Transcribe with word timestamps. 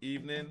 evening. 0.00 0.46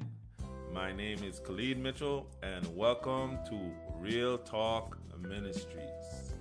My 0.74 0.92
name 0.92 1.24
is 1.24 1.39
Khalid 1.39 1.78
Mitchell, 1.78 2.28
and 2.44 2.67
welcome 2.75 3.40
to 3.47 3.58
Real 3.97 4.38
Talk 4.38 4.97
Ministries. 5.21 6.33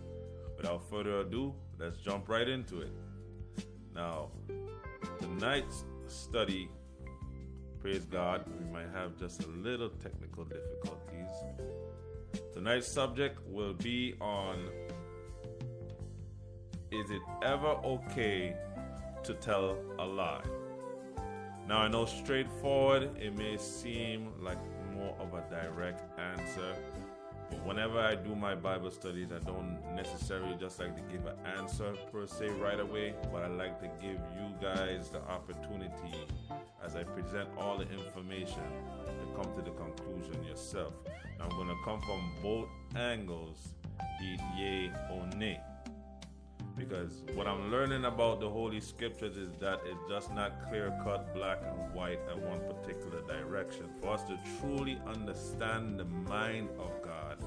Without 0.56 0.88
further 0.90 1.21
ado, 1.21 1.54
let's 1.79 1.98
jump 1.98 2.29
right 2.29 2.48
into 2.48 2.80
it. 2.80 2.90
Now, 3.95 4.30
tonight's 5.21 5.84
study, 6.08 6.69
praise 7.80 8.04
God, 8.06 8.45
we 8.58 8.72
might 8.72 8.90
have 8.92 9.17
just 9.17 9.45
a 9.45 9.49
little 9.49 9.91
technical 9.91 10.45
difficulties. 10.45 11.31
Tonight's 12.54 12.88
subject 12.88 13.38
will 13.47 13.75
be 13.75 14.15
on 14.21 14.69
Is 16.91 17.11
it 17.11 17.23
ever 17.45 17.79
okay 17.84 18.57
to 19.23 19.34
tell 19.34 19.79
a 20.01 20.05
lie? 20.05 20.43
Now, 21.69 21.78
I 21.78 21.88
know 21.88 22.05
straightforward, 22.05 23.10
it 23.20 23.37
may 23.37 23.56
seem 23.56 24.28
like 24.41 24.59
more 24.95 25.16
of 25.18 25.34
a 25.34 25.42
direct 25.50 26.00
answer, 26.16 26.77
but 27.50 27.66
whenever 27.66 27.98
I 27.98 28.14
do 28.14 28.36
my 28.36 28.54
Bible 28.54 28.92
studies, 28.92 29.32
I 29.32 29.41
don't 29.41 29.78
necessarily 29.96 30.55
just 30.60 30.78
like 30.78 30.94
to 30.94 31.02
give 31.12 31.27
an 31.27 31.34
answer 31.58 31.92
per 32.12 32.24
se 32.28 32.50
right 32.50 32.78
away, 32.78 33.14
but 33.32 33.42
I 33.42 33.48
like 33.48 33.80
to 33.80 33.88
give 34.00 34.20
you 34.36 34.55
guys 34.62 35.10
the 35.10 35.20
opportunity 35.22 36.14
as 36.84 36.94
I 36.94 37.02
present 37.02 37.48
all 37.58 37.78
the 37.78 37.91
information 37.91 38.62
to 39.05 39.27
come 39.42 39.52
to 39.56 39.62
the 39.62 39.72
conclusion 39.72 40.44
yourself. 40.44 40.92
Now, 41.38 41.46
I'm 41.46 41.50
going 41.50 41.69
to 41.69 41.84
come 41.84 42.00
from 42.00 42.33
both 42.44 42.69
angles, 42.94 43.70
be 44.20 44.38
yay 44.56 44.92
or 45.10 45.27
nay 45.36 45.60
because 46.76 47.22
what 47.34 47.46
I'm 47.46 47.70
learning 47.70 48.04
about 48.04 48.40
the 48.40 48.48
Holy 48.48 48.80
Scriptures 48.80 49.36
is 49.36 49.50
that 49.60 49.80
it's 49.86 50.00
just 50.08 50.32
not 50.34 50.68
clear 50.68 50.92
cut, 51.02 51.34
black 51.34 51.62
and 51.62 51.94
white 51.94 52.20
in 52.32 52.42
one 52.42 52.60
particular 52.60 53.22
direction. 53.22 53.86
For 54.00 54.12
us 54.12 54.22
to 54.24 54.38
truly 54.60 55.00
understand 55.06 55.98
the 55.98 56.04
mind 56.04 56.68
of 56.78 56.90
God, 57.02 57.38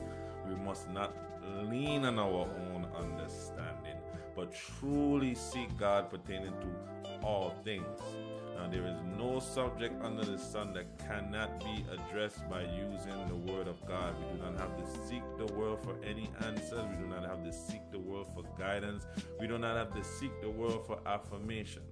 we 0.47 0.55
must 0.55 0.89
not 0.89 1.15
lean 1.63 2.05
on 2.05 2.17
our 2.17 2.47
own 2.71 2.87
understanding, 2.97 3.97
but 4.35 4.53
truly 4.53 5.35
seek 5.35 5.77
God 5.77 6.09
pertaining 6.09 6.53
to 6.53 7.25
all 7.25 7.53
things. 7.63 7.85
Now, 8.59 8.67
there 8.67 8.85
is 8.85 8.97
no 9.17 9.39
subject 9.39 10.03
under 10.03 10.25
the 10.25 10.37
sun 10.37 10.73
that 10.73 10.85
cannot 10.99 11.63
be 11.63 11.85
addressed 11.93 12.47
by 12.49 12.63
using 12.63 13.25
the 13.29 13.53
Word 13.53 13.69
of 13.69 13.85
God. 13.87 14.13
We 14.19 14.37
do 14.37 14.43
not 14.43 14.59
have 14.59 14.75
to 14.75 15.07
seek 15.07 15.21
the 15.37 15.45
world 15.53 15.81
for 15.81 15.95
any 16.05 16.29
answers. 16.45 16.81
We 16.89 16.97
do 16.97 17.07
not 17.07 17.23
have 17.23 17.41
to 17.45 17.53
seek 17.53 17.89
the 17.89 17.99
world 17.99 18.27
for 18.35 18.43
guidance. 18.59 19.07
We 19.39 19.47
do 19.47 19.57
not 19.57 19.77
have 19.77 19.93
to 19.95 20.03
seek 20.03 20.41
the 20.41 20.49
world 20.49 20.85
for 20.85 20.99
affirmation. 21.05 21.83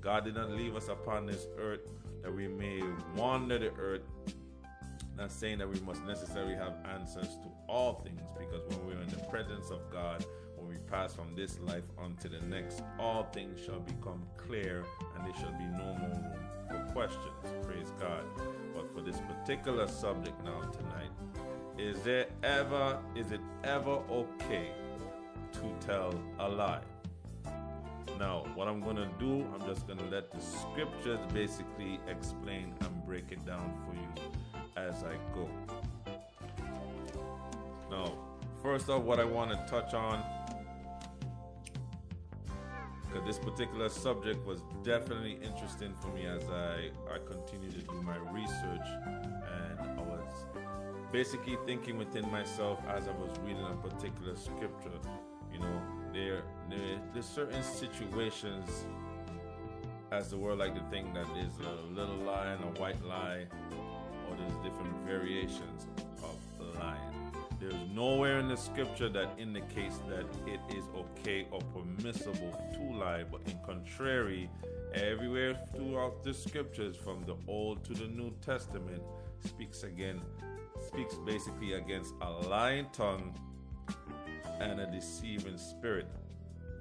God 0.00 0.24
did 0.24 0.34
not 0.34 0.50
leave 0.50 0.76
us 0.76 0.88
upon 0.88 1.26
this 1.26 1.46
earth 1.58 1.80
that 2.22 2.34
we 2.34 2.48
may 2.48 2.82
wander 3.16 3.58
the 3.58 3.72
earth. 3.74 4.08
Not 5.18 5.30
saying 5.30 5.58
that 5.58 5.68
we 5.68 5.78
must 5.80 6.02
necessarily 6.04 6.54
have 6.54 6.74
answers 6.98 7.36
to 7.36 7.48
all 7.68 8.02
things, 8.02 8.22
because 8.38 8.62
when 8.70 8.86
we're 8.86 9.02
in 9.02 9.10
the 9.10 9.22
presence 9.30 9.70
of 9.70 9.80
God, 9.92 10.24
pass 10.94 11.12
from 11.12 11.34
this 11.34 11.58
life 11.66 11.82
onto 11.98 12.28
the 12.28 12.38
next, 12.46 12.84
all 13.00 13.24
things 13.32 13.58
shall 13.64 13.80
become 13.80 14.22
clear 14.36 14.84
and 15.16 15.26
there 15.26 15.34
shall 15.40 15.52
be 15.58 15.64
no 15.64 15.92
more 15.98 16.08
room 16.08 16.44
for 16.68 16.92
questions. 16.92 17.34
Praise 17.64 17.90
God. 17.98 18.22
But 18.72 18.94
for 18.94 19.00
this 19.00 19.20
particular 19.20 19.88
subject 19.88 20.40
now 20.44 20.60
tonight, 20.60 21.10
is 21.76 22.00
there 22.02 22.26
ever 22.44 23.00
is 23.16 23.32
it 23.32 23.40
ever 23.64 23.98
okay 24.08 24.70
to 25.54 25.86
tell 25.86 26.14
a 26.38 26.48
lie? 26.48 26.86
Now, 28.20 28.44
what 28.54 28.68
I'm 28.68 28.80
going 28.80 28.96
to 28.96 29.08
do, 29.18 29.44
I'm 29.52 29.66
just 29.66 29.88
going 29.88 29.98
to 29.98 30.04
let 30.04 30.30
the 30.30 30.40
scriptures 30.40 31.18
basically 31.32 31.98
explain 32.06 32.72
and 32.82 33.04
break 33.04 33.32
it 33.32 33.44
down 33.44 33.74
for 33.84 33.94
you 33.96 34.30
as 34.76 35.02
I 35.02 35.16
go. 35.34 35.48
Now, 37.90 38.12
first 38.62 38.88
off, 38.88 39.02
what 39.02 39.18
I 39.18 39.24
want 39.24 39.50
to 39.50 39.56
touch 39.68 39.92
on 39.92 40.22
this 43.20 43.38
particular 43.38 43.88
subject 43.88 44.44
was 44.46 44.62
definitely 44.82 45.38
interesting 45.42 45.94
for 46.00 46.08
me 46.08 46.26
as 46.26 46.42
I, 46.48 46.90
I 47.12 47.18
continue 47.26 47.70
to 47.70 47.78
do 47.78 48.02
my 48.02 48.16
research. 48.32 48.88
And 49.80 49.98
I 49.98 50.02
was 50.02 50.46
basically 51.12 51.56
thinking 51.66 51.96
within 51.96 52.30
myself 52.30 52.80
as 52.88 53.06
I 53.06 53.12
was 53.12 53.30
reading 53.44 53.62
a 53.62 53.76
particular 53.88 54.34
scripture 54.34 54.98
you 55.54 55.60
know 55.60 55.82
there, 56.12 56.42
there 56.68 57.00
there's 57.12 57.26
certain 57.26 57.62
situations 57.62 58.86
as 60.10 60.30
the 60.30 60.36
world 60.36 60.58
like 60.58 60.74
to 60.74 60.82
think 60.90 61.14
that 61.14 61.26
there's 61.34 61.58
a 61.58 61.94
little 61.94 62.16
lie 62.16 62.48
and 62.48 62.62
a 62.64 62.80
white 62.80 63.02
lie 63.04 63.46
or 64.28 64.36
there's 64.36 64.56
different 64.64 64.94
variations 65.06 65.83
there's 67.64 67.88
nowhere 67.94 68.40
in 68.40 68.48
the 68.48 68.56
scripture 68.56 69.08
that 69.08 69.30
indicates 69.38 69.96
that 70.08 70.26
it 70.46 70.60
is 70.76 70.84
okay 70.94 71.46
or 71.50 71.60
permissible 71.72 72.52
to 72.74 72.98
lie, 72.98 73.24
but 73.24 73.40
in 73.46 73.58
contrary, 73.64 74.50
everywhere 74.92 75.58
throughout 75.74 76.22
the 76.22 76.34
scriptures, 76.34 76.94
from 76.94 77.24
the 77.24 77.34
Old 77.48 77.82
to 77.84 77.94
the 77.94 78.06
New 78.06 78.34
Testament, 78.44 79.02
speaks 79.46 79.82
again, 79.82 80.20
speaks 80.86 81.14
basically 81.24 81.72
against 81.72 82.12
a 82.20 82.30
lying 82.30 82.86
tongue 82.92 83.34
and 84.60 84.80
a 84.80 84.86
deceiving 84.86 85.56
spirit. 85.56 86.06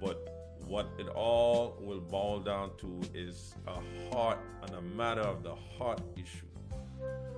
But 0.01 0.59
what 0.67 0.89
it 0.97 1.07
all 1.07 1.77
will 1.79 2.01
boil 2.01 2.41
down 2.41 2.71
to 2.79 2.99
is 3.13 3.55
a 3.67 4.13
heart 4.13 4.39
and 4.63 4.75
a 4.75 4.81
matter 4.81 5.21
of 5.21 5.43
the 5.43 5.55
heart 5.77 6.01
issue. 6.17 6.47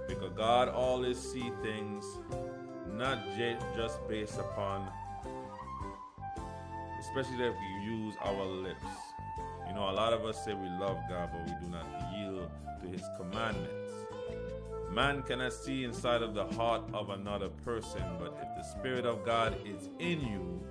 Because 0.08 0.32
God 0.36 0.70
always 0.70 1.20
see 1.20 1.52
things 1.62 2.06
not 2.98 3.20
just 3.76 4.08
based 4.08 4.40
upon, 4.40 4.88
especially 7.00 7.46
if 7.46 7.54
we 7.54 7.86
use 7.86 8.16
our 8.24 8.46
lips. 8.46 8.86
You 9.68 9.74
know, 9.74 9.90
a 9.90 9.92
lot 9.92 10.14
of 10.14 10.24
us 10.26 10.44
say 10.46 10.54
we 10.54 10.70
love 10.70 10.98
God, 11.10 11.30
but 11.34 11.46
we 11.46 11.66
do 11.66 11.72
not 11.72 11.86
yield 12.16 12.50
to 12.82 12.88
His 12.88 13.04
commandments. 13.18 13.92
Man 14.92 15.24
cannot 15.24 15.52
see 15.52 15.84
inside 15.84 16.22
of 16.22 16.34
the 16.34 16.46
heart 16.46 16.84
of 16.94 17.10
another 17.10 17.50
person, 17.50 18.02
but 18.18 18.38
if 18.42 18.48
the 18.56 18.64
Spirit 18.64 19.06
of 19.06 19.26
God 19.26 19.58
is 19.66 19.90
in 20.00 20.22
you, 20.22 20.64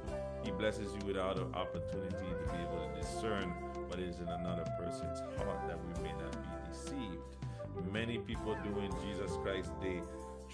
He 0.43 0.51
blesses 0.51 0.93
you 0.95 1.07
without 1.07 1.37
an 1.37 1.55
opportunity 1.55 2.09
to 2.09 2.53
be 2.53 2.59
able 2.63 2.89
to 2.89 3.01
discern 3.01 3.51
what 3.89 3.99
is 3.99 4.21
in 4.21 4.29
another 4.29 4.65
person's 4.79 5.21
heart 5.37 5.69
that 5.69 5.79
we 5.85 6.03
may 6.03 6.13
not 6.13 6.33
be 6.33 6.73
deceived. 6.73 7.93
Many 7.93 8.19
people 8.19 8.57
do 8.65 8.81
in 8.81 8.91
Jesus 9.03 9.37
Christ, 9.43 9.71
they 9.83 10.01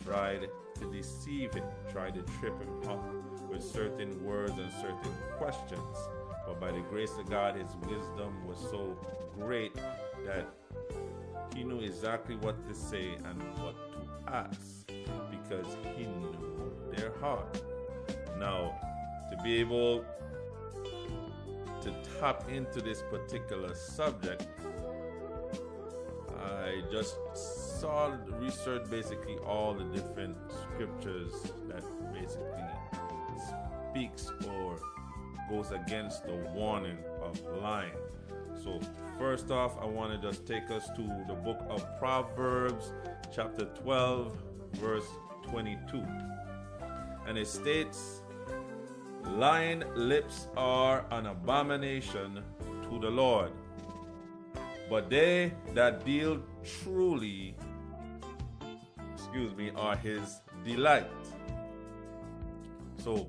tried 0.05 0.49
to 0.81 0.93
deceive 0.93 1.55
him, 1.55 1.65
tried 1.91 2.15
to 2.15 2.23
trip 2.39 2.59
him 2.61 2.91
up 2.91 3.05
with 3.49 3.63
certain 3.63 4.25
words 4.25 4.53
and 4.53 4.73
certain 4.81 5.13
questions. 5.37 5.97
But 6.47 6.61
by 6.61 6.73
the 6.73 6.81
grace 6.81 7.13
of 7.19 7.29
God, 7.29 7.57
his 7.57 7.71
wisdom 7.87 8.47
was 8.47 8.59
so 8.59 8.99
great 9.39 9.75
that 10.27 10.49
he 11.55 11.65
knew 11.65 11.81
exactly 11.81 12.37
what 12.37 12.67
to 12.69 12.75
say 12.75 13.15
and 13.25 13.43
what 13.59 13.75
to 13.93 14.33
ask 14.33 14.87
because 15.31 15.67
he 15.97 16.07
knew 16.07 16.73
their 16.93 17.13
heart. 17.19 17.63
Now, 18.39 18.75
to 19.31 19.37
be 19.43 19.57
able 19.57 20.05
to 21.83 21.95
tap 22.19 22.49
into 22.51 22.81
this 22.81 23.03
particular 23.11 23.75
subject, 23.75 24.47
I 26.39 26.83
just 26.91 27.17
saw 27.81 28.17
research 28.39 28.89
basically 28.91 29.37
all 29.39 29.75
the 29.75 29.85
different 29.85 30.37
scriptures 30.81 31.35
that 31.69 31.83
basically 32.15 32.65
speaks 33.91 34.33
or 34.49 34.79
goes 35.51 35.73
against 35.73 36.25
the 36.25 36.35
warning 36.55 36.97
of 37.21 37.39
lying. 37.61 37.93
So 38.65 38.81
first 39.19 39.51
off, 39.51 39.77
I 39.79 39.85
want 39.85 40.11
to 40.13 40.27
just 40.27 40.47
take 40.47 40.71
us 40.71 40.87
to 40.97 41.03
the 41.29 41.35
book 41.35 41.61
of 41.69 41.85
Proverbs, 41.99 42.95
chapter 43.31 43.67
12, 43.83 44.35
verse 44.75 45.05
22. 45.51 46.03
And 47.27 47.37
it 47.37 47.47
states, 47.47 48.23
Lying 49.25 49.85
lips 49.95 50.49
are 50.57 51.05
an 51.11 51.27
abomination 51.27 52.43
to 52.89 52.99
the 52.99 53.11
Lord, 53.11 53.53
but 54.89 55.11
they 55.11 55.53
that 55.75 56.07
deal 56.07 56.41
truly 56.83 57.55
excuse 59.31 59.55
me, 59.55 59.71
are 59.77 59.95
his 59.97 60.41
delight. 60.65 61.07
So, 62.99 63.29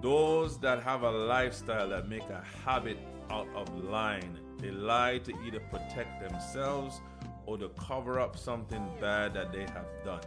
those 0.00 0.58
that 0.58 0.82
have 0.82 1.02
a 1.02 1.10
lifestyle 1.10 1.88
that 1.90 2.08
make 2.08 2.28
a 2.28 2.42
habit 2.64 2.98
out 3.30 3.48
of 3.54 3.72
lying, 3.84 4.36
they 4.58 4.70
lie 4.70 5.18
to 5.18 5.32
either 5.46 5.60
protect 5.70 6.28
themselves 6.28 7.00
or 7.46 7.56
to 7.58 7.68
cover 7.70 8.20
up 8.20 8.36
something 8.36 8.86
bad 9.00 9.34
that 9.34 9.52
they 9.52 9.62
have 9.62 9.86
done. 10.04 10.22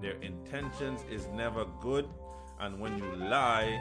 Their 0.00 0.16
intentions 0.22 1.00
is 1.10 1.26
never 1.28 1.64
good, 1.80 2.08
and 2.60 2.78
when 2.78 2.98
you 2.98 3.16
lie, 3.16 3.80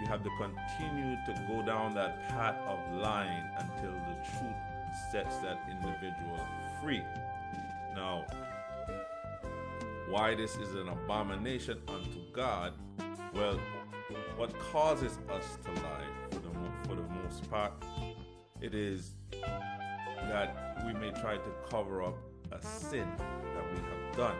you 0.00 0.06
have 0.06 0.22
to 0.22 0.30
continue 0.38 1.16
to 1.26 1.44
go 1.48 1.64
down 1.66 1.94
that 1.94 2.28
path 2.28 2.56
of 2.66 2.78
lying 3.00 3.44
until 3.58 3.92
the 3.92 4.14
truth 4.30 4.56
sets 5.12 5.36
that 5.38 5.58
individual 5.70 6.40
free. 6.82 7.02
Now, 7.94 8.24
why 10.10 10.34
this 10.34 10.56
is 10.56 10.74
an 10.74 10.88
abomination 10.88 11.78
unto 11.86 12.20
God? 12.32 12.72
Well, 13.32 13.60
what 14.36 14.58
causes 14.58 15.18
us 15.32 15.56
to 15.64 15.70
lie 15.82 16.04
for 16.30 16.40
the, 16.40 16.50
for 16.88 16.94
the 16.96 17.08
most 17.22 17.48
part, 17.48 17.72
it 18.60 18.74
is 18.74 19.12
that 20.28 20.82
we 20.84 20.92
may 20.94 21.10
try 21.20 21.36
to 21.36 21.50
cover 21.70 22.02
up 22.02 22.16
a 22.50 22.60
sin 22.60 23.06
that 23.18 23.64
we 23.72 23.78
have 23.78 24.16
done. 24.16 24.36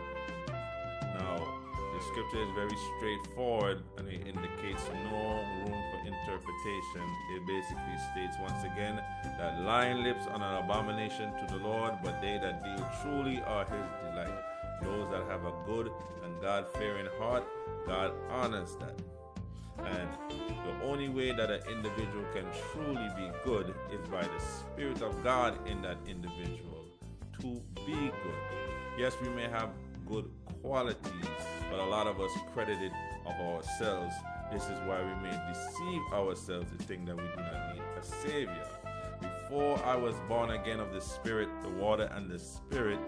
Now, 1.18 1.36
the 1.36 2.00
scripture 2.06 2.42
is 2.42 2.50
very 2.54 2.76
straightforward 2.96 3.82
and 3.98 4.08
it 4.08 4.26
indicates 4.26 4.82
no 5.12 5.44
room 5.58 5.82
for 5.90 6.00
interpretation. 6.06 7.04
It 7.36 7.46
basically 7.46 7.96
states 8.10 8.36
once 8.40 8.64
again 8.64 9.00
that 9.38 9.60
lying 9.62 10.02
lips 10.02 10.26
are 10.26 10.34
an 10.34 10.64
abomination 10.64 11.32
to 11.34 11.54
the 11.54 11.62
Lord, 11.62 11.94
but 12.02 12.20
they 12.20 12.38
that 12.38 12.64
deal 12.64 12.88
truly 13.02 13.40
are 13.42 13.64
his 13.64 13.86
delight. 14.02 14.29
Those 14.82 15.10
that 15.10 15.24
have 15.28 15.44
a 15.44 15.52
good 15.66 15.90
and 16.24 16.40
God 16.40 16.66
fearing 16.74 17.06
heart, 17.18 17.44
God 17.86 18.12
honors 18.30 18.76
that. 18.80 18.98
And 19.86 20.08
the 20.48 20.84
only 20.84 21.08
way 21.08 21.32
that 21.32 21.50
an 21.50 21.62
individual 21.70 22.24
can 22.34 22.44
truly 22.72 23.08
be 23.16 23.30
good 23.44 23.74
is 23.90 24.06
by 24.08 24.22
the 24.22 24.40
Spirit 24.40 25.02
of 25.02 25.22
God 25.24 25.68
in 25.68 25.80
that 25.82 25.96
individual 26.06 26.84
to 27.40 27.60
be 27.86 27.94
good. 27.94 28.40
Yes, 28.98 29.14
we 29.22 29.28
may 29.30 29.48
have 29.48 29.70
good 30.06 30.30
qualities, 30.62 31.26
but 31.70 31.80
a 31.80 31.84
lot 31.84 32.06
of 32.06 32.20
us 32.20 32.30
credit 32.52 32.78
it 32.82 32.92
of 33.24 33.32
ourselves. 33.32 34.14
This 34.52 34.64
is 34.64 34.78
why 34.86 35.00
we 35.00 35.28
may 35.28 35.38
deceive 35.52 36.02
ourselves 36.12 36.70
to 36.72 36.84
think 36.84 37.06
that 37.06 37.16
we 37.16 37.22
do 37.22 37.36
not 37.36 37.74
need 37.74 37.82
a 37.98 38.02
Savior. 38.02 38.66
Before 39.20 39.82
I 39.84 39.96
was 39.96 40.14
born 40.28 40.50
again 40.50 40.80
of 40.80 40.92
the 40.92 41.00
Spirit, 41.00 41.48
the 41.62 41.68
water, 41.70 42.10
and 42.14 42.30
the 42.30 42.38
Spirit, 42.38 42.98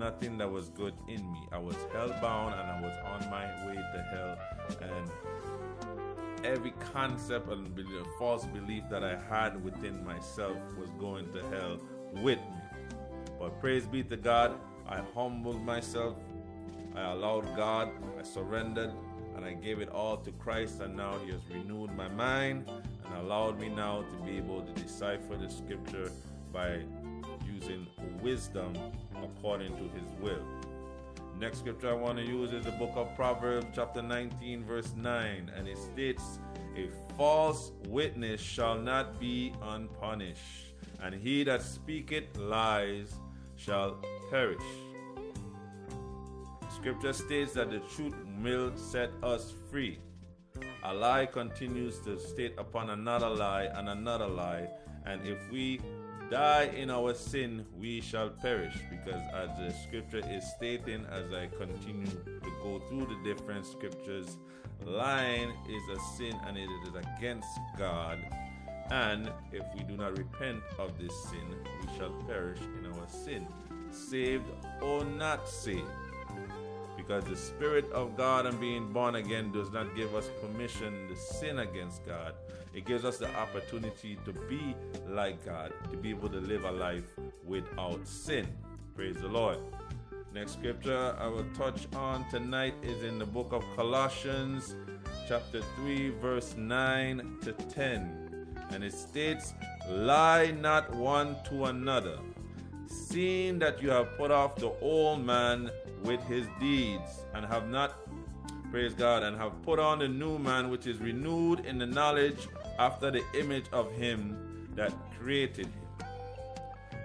nothing 0.00 0.38
that 0.38 0.50
was 0.50 0.70
good 0.70 0.94
in 1.06 1.30
me. 1.30 1.46
I 1.52 1.58
was 1.58 1.76
hell 1.92 2.08
bound 2.22 2.54
and 2.54 2.70
I 2.70 2.80
was 2.80 2.94
on 3.04 3.30
my 3.30 3.44
way 3.66 3.74
to 3.74 4.02
hell. 4.10 4.38
And 4.80 6.44
every 6.44 6.72
concept 6.92 7.50
and 7.50 7.72
belief, 7.74 8.06
false 8.18 8.46
belief 8.46 8.84
that 8.90 9.04
I 9.04 9.18
had 9.28 9.62
within 9.62 10.02
myself 10.04 10.56
was 10.78 10.90
going 10.98 11.30
to 11.32 11.42
hell 11.50 11.78
with 12.14 12.38
me. 12.38 12.96
But 13.38 13.60
praise 13.60 13.86
be 13.86 14.02
to 14.04 14.16
God, 14.16 14.58
I 14.88 15.02
humbled 15.14 15.62
myself, 15.62 16.16
I 16.96 17.12
allowed 17.12 17.54
God, 17.54 17.90
I 18.18 18.22
surrendered, 18.22 18.92
and 19.36 19.44
I 19.44 19.52
gave 19.52 19.80
it 19.80 19.90
all 19.90 20.16
to 20.16 20.32
Christ, 20.32 20.80
and 20.80 20.96
now 20.96 21.18
He 21.24 21.32
has 21.32 21.40
renewed 21.50 21.94
my 21.94 22.08
mind 22.08 22.68
and 22.68 23.14
allowed 23.22 23.60
me 23.60 23.68
now 23.68 24.02
to 24.02 24.24
be 24.24 24.38
able 24.38 24.62
to 24.62 24.72
decipher 24.72 25.36
the 25.36 25.48
scripture 25.48 26.10
by 26.52 26.80
using 27.60 27.86
wisdom 28.22 28.74
according 29.22 29.76
to 29.76 29.82
His 29.82 30.08
will. 30.20 30.42
Next 31.38 31.60
scripture 31.60 31.90
I 31.90 31.94
want 31.94 32.18
to 32.18 32.24
use 32.24 32.52
is 32.52 32.64
the 32.64 32.72
book 32.72 32.92
of 32.96 33.14
Proverbs, 33.16 33.66
chapter 33.74 34.02
19, 34.02 34.64
verse 34.64 34.92
9, 34.96 35.50
and 35.56 35.68
it 35.68 35.78
states, 35.78 36.38
A 36.76 36.88
false 37.16 37.72
witness 37.88 38.40
shall 38.40 38.78
not 38.78 39.18
be 39.18 39.54
unpunished, 39.62 40.74
and 41.02 41.14
he 41.14 41.44
that 41.44 41.62
speaketh 41.62 42.36
lies 42.36 43.14
shall 43.56 43.98
perish. 44.30 44.62
Scripture 46.74 47.12
states 47.12 47.52
that 47.54 47.70
the 47.70 47.80
truth 47.94 48.14
will 48.42 48.76
set 48.76 49.10
us 49.22 49.54
free. 49.70 49.98
A 50.84 50.94
lie 50.94 51.26
continues 51.26 51.98
to 52.00 52.18
state 52.18 52.54
upon 52.58 52.90
another 52.90 53.28
lie 53.28 53.64
and 53.74 53.88
another 53.88 54.26
lie, 54.26 54.68
and 55.06 55.26
if 55.26 55.38
we 55.50 55.80
die 56.30 56.70
in 56.76 56.90
our 56.90 57.14
sin, 57.14 57.66
we 57.78 58.00
shall 58.00 58.30
perish. 58.30 58.74
Because 58.88 59.20
as 59.34 59.48
the 59.58 59.74
scripture 59.82 60.22
is 60.30 60.44
stating, 60.56 61.04
as 61.10 61.32
I 61.32 61.48
continue 61.58 62.06
to 62.06 62.50
go 62.62 62.80
through 62.88 63.06
the 63.06 63.34
different 63.34 63.66
scriptures, 63.66 64.38
lying 64.84 65.50
is 65.68 65.98
a 65.98 66.00
sin 66.16 66.36
and 66.46 66.56
it 66.56 66.68
is 66.86 66.94
against 66.94 67.48
God. 67.76 68.18
And 68.90 69.30
if 69.52 69.64
we 69.76 69.82
do 69.84 69.96
not 69.96 70.16
repent 70.16 70.62
of 70.78 70.98
this 70.98 71.14
sin, 71.24 71.54
we 71.80 71.98
shall 71.98 72.10
perish 72.26 72.58
in 72.78 72.86
our 72.92 73.08
sin, 73.08 73.46
saved 73.90 74.46
or 74.80 75.04
not 75.04 75.48
saved 75.48 75.86
because 76.96 77.24
the 77.24 77.36
Spirit 77.36 77.90
of 77.92 78.16
God 78.16 78.46
and 78.46 78.60
being 78.60 78.92
born 78.92 79.14
again 79.16 79.50
does 79.52 79.72
not 79.72 79.96
give 79.96 80.14
us 80.14 80.30
permission 80.42 81.08
to 81.08 81.16
sin 81.16 81.58
against 81.60 82.04
God. 82.06 82.34
It 82.72 82.86
gives 82.86 83.04
us 83.04 83.18
the 83.18 83.28
opportunity 83.34 84.16
to 84.24 84.32
be 84.32 84.76
like 85.08 85.44
God, 85.44 85.72
to 85.90 85.96
be 85.96 86.10
able 86.10 86.28
to 86.28 86.38
live 86.38 86.64
a 86.64 86.70
life 86.70 87.18
without 87.44 88.06
sin. 88.06 88.46
Praise 88.94 89.16
the 89.16 89.28
Lord. 89.28 89.58
Next 90.32 90.52
scripture 90.52 91.16
I 91.18 91.26
will 91.26 91.46
touch 91.56 91.88
on 91.96 92.28
tonight 92.30 92.74
is 92.82 93.02
in 93.02 93.18
the 93.18 93.26
book 93.26 93.52
of 93.52 93.64
Colossians, 93.74 94.76
chapter 95.26 95.62
3, 95.76 96.10
verse 96.10 96.54
9 96.56 97.38
to 97.42 97.52
10. 97.52 98.56
And 98.70 98.84
it 98.84 98.94
states, 98.94 99.54
Lie 99.88 100.52
not 100.52 100.94
one 100.94 101.36
to 101.48 101.64
another, 101.64 102.20
seeing 102.86 103.58
that 103.58 103.82
you 103.82 103.90
have 103.90 104.16
put 104.16 104.30
off 104.30 104.54
the 104.54 104.72
old 104.80 105.26
man 105.26 105.70
with 106.04 106.22
his 106.28 106.46
deeds, 106.60 107.24
and 107.34 107.44
have 107.44 107.68
not, 107.68 107.96
praise 108.70 108.94
God, 108.94 109.24
and 109.24 109.36
have 109.36 109.60
put 109.62 109.80
on 109.80 109.98
the 109.98 110.08
new 110.08 110.38
man 110.38 110.70
which 110.70 110.86
is 110.86 110.98
renewed 110.98 111.66
in 111.66 111.78
the 111.78 111.86
knowledge 111.86 112.46
after 112.80 113.10
the 113.10 113.22
image 113.38 113.66
of 113.72 113.92
him 113.92 114.66
that 114.74 114.90
created 115.18 115.66
him. 115.66 116.08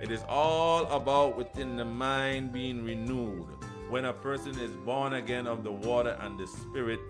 It 0.01 0.09
is 0.09 0.21
all 0.29 0.85
about 0.85 1.35
within 1.35 1.75
the 1.75 1.83
mind 1.83 2.53
being 2.53 2.85
renewed. 2.85 3.49
When 3.89 4.05
a 4.05 4.13
person 4.13 4.57
is 4.57 4.71
born 4.85 5.13
again 5.13 5.47
of 5.47 5.65
the 5.65 5.71
water 5.73 6.17
and 6.21 6.39
the 6.39 6.47
spirit, 6.47 7.01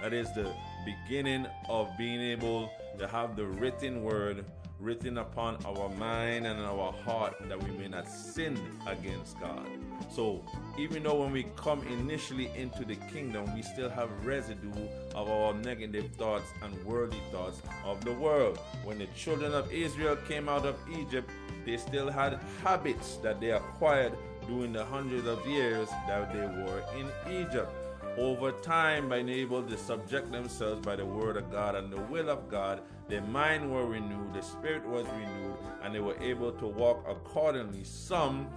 that 0.00 0.14
is 0.14 0.32
the 0.32 0.50
beginning 0.86 1.46
of 1.68 1.86
being 1.98 2.20
able 2.20 2.70
to 2.98 3.06
have 3.06 3.36
the 3.36 3.44
written 3.44 4.04
word 4.04 4.46
written 4.80 5.18
upon 5.18 5.58
our 5.66 5.88
mind 5.90 6.46
and 6.46 6.58
our 6.60 6.92
heart 6.92 7.34
that 7.48 7.62
we 7.62 7.70
may 7.72 7.88
not 7.88 8.08
sin 8.08 8.58
against 8.86 9.38
God. 9.38 9.68
So, 10.10 10.42
even 10.78 11.02
though 11.02 11.20
when 11.20 11.32
we 11.32 11.44
come 11.56 11.82
initially 11.88 12.50
into 12.56 12.84
the 12.84 12.96
kingdom, 13.12 13.54
we 13.54 13.62
still 13.62 13.90
have 13.90 14.08
residue 14.24 14.88
of 15.14 15.28
our 15.28 15.54
negative 15.54 16.10
thoughts 16.16 16.46
and 16.62 16.84
worldly 16.84 17.20
thoughts 17.30 17.60
of 17.84 18.04
the 18.04 18.12
world. 18.14 18.58
When 18.84 18.98
the 18.98 19.06
children 19.08 19.52
of 19.52 19.70
Israel 19.70 20.16
came 20.28 20.48
out 20.48 20.64
of 20.64 20.76
Egypt, 20.98 21.30
they 21.66 21.76
still 21.76 22.10
had 22.10 22.40
habits 22.64 23.16
that 23.16 23.40
they 23.40 23.50
acquired 23.50 24.14
during 24.48 24.72
the 24.72 24.84
hundreds 24.84 25.26
of 25.26 25.46
years 25.46 25.88
that 26.08 26.32
they 26.32 26.40
were 26.40 26.82
in 26.98 27.42
Egypt 27.42 27.70
over 28.16 28.52
time 28.52 29.08
being 29.08 29.28
able 29.28 29.62
to 29.62 29.76
subject 29.76 30.30
themselves 30.32 30.84
by 30.84 30.96
the 30.96 31.04
word 31.04 31.36
of 31.36 31.50
God 31.50 31.74
and 31.74 31.92
the 31.92 32.00
will 32.02 32.28
of 32.28 32.48
God, 32.50 32.82
their 33.10 33.22
mind 33.22 33.70
were 33.70 33.86
renewed, 33.86 34.32
the 34.32 34.42
spirit 34.42 34.86
was 34.86 35.06
renewed, 35.06 35.56
and 35.82 35.94
they 35.94 36.00
were 36.00 36.16
able 36.20 36.52
to 36.52 36.66
walk 36.66 37.04
accordingly, 37.08 37.84
some 37.84 38.48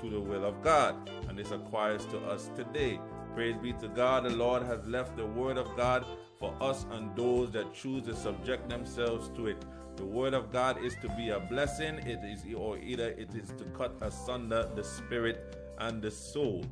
to 0.00 0.10
the 0.10 0.20
will 0.20 0.44
of 0.44 0.62
God. 0.62 1.08
And 1.28 1.38
this 1.38 1.50
applies 1.50 2.04
to 2.06 2.18
us 2.26 2.50
today. 2.56 3.00
Praise 3.34 3.56
be 3.56 3.72
to 3.74 3.88
God, 3.88 4.24
the 4.24 4.30
Lord 4.30 4.62
has 4.62 4.86
left 4.86 5.16
the 5.16 5.26
word 5.26 5.58
of 5.58 5.76
God 5.76 6.06
for 6.38 6.54
us 6.60 6.86
and 6.90 7.14
those 7.16 7.50
that 7.52 7.74
choose 7.74 8.02
to 8.04 8.16
subject 8.16 8.68
themselves 8.68 9.30
to 9.36 9.46
it. 9.46 9.64
The 9.96 10.04
word 10.04 10.34
of 10.34 10.52
God 10.52 10.82
is 10.84 10.94
to 11.02 11.08
be 11.16 11.30
a 11.30 11.40
blessing, 11.40 11.98
it 12.00 12.20
is 12.24 12.44
or 12.54 12.78
either 12.78 13.10
it 13.10 13.34
is 13.34 13.48
to 13.58 13.64
cut 13.76 13.94
asunder 14.00 14.68
the 14.74 14.84
spirit 14.84 15.56
and 15.78 16.02
the 16.02 16.10
soul. 16.10 16.64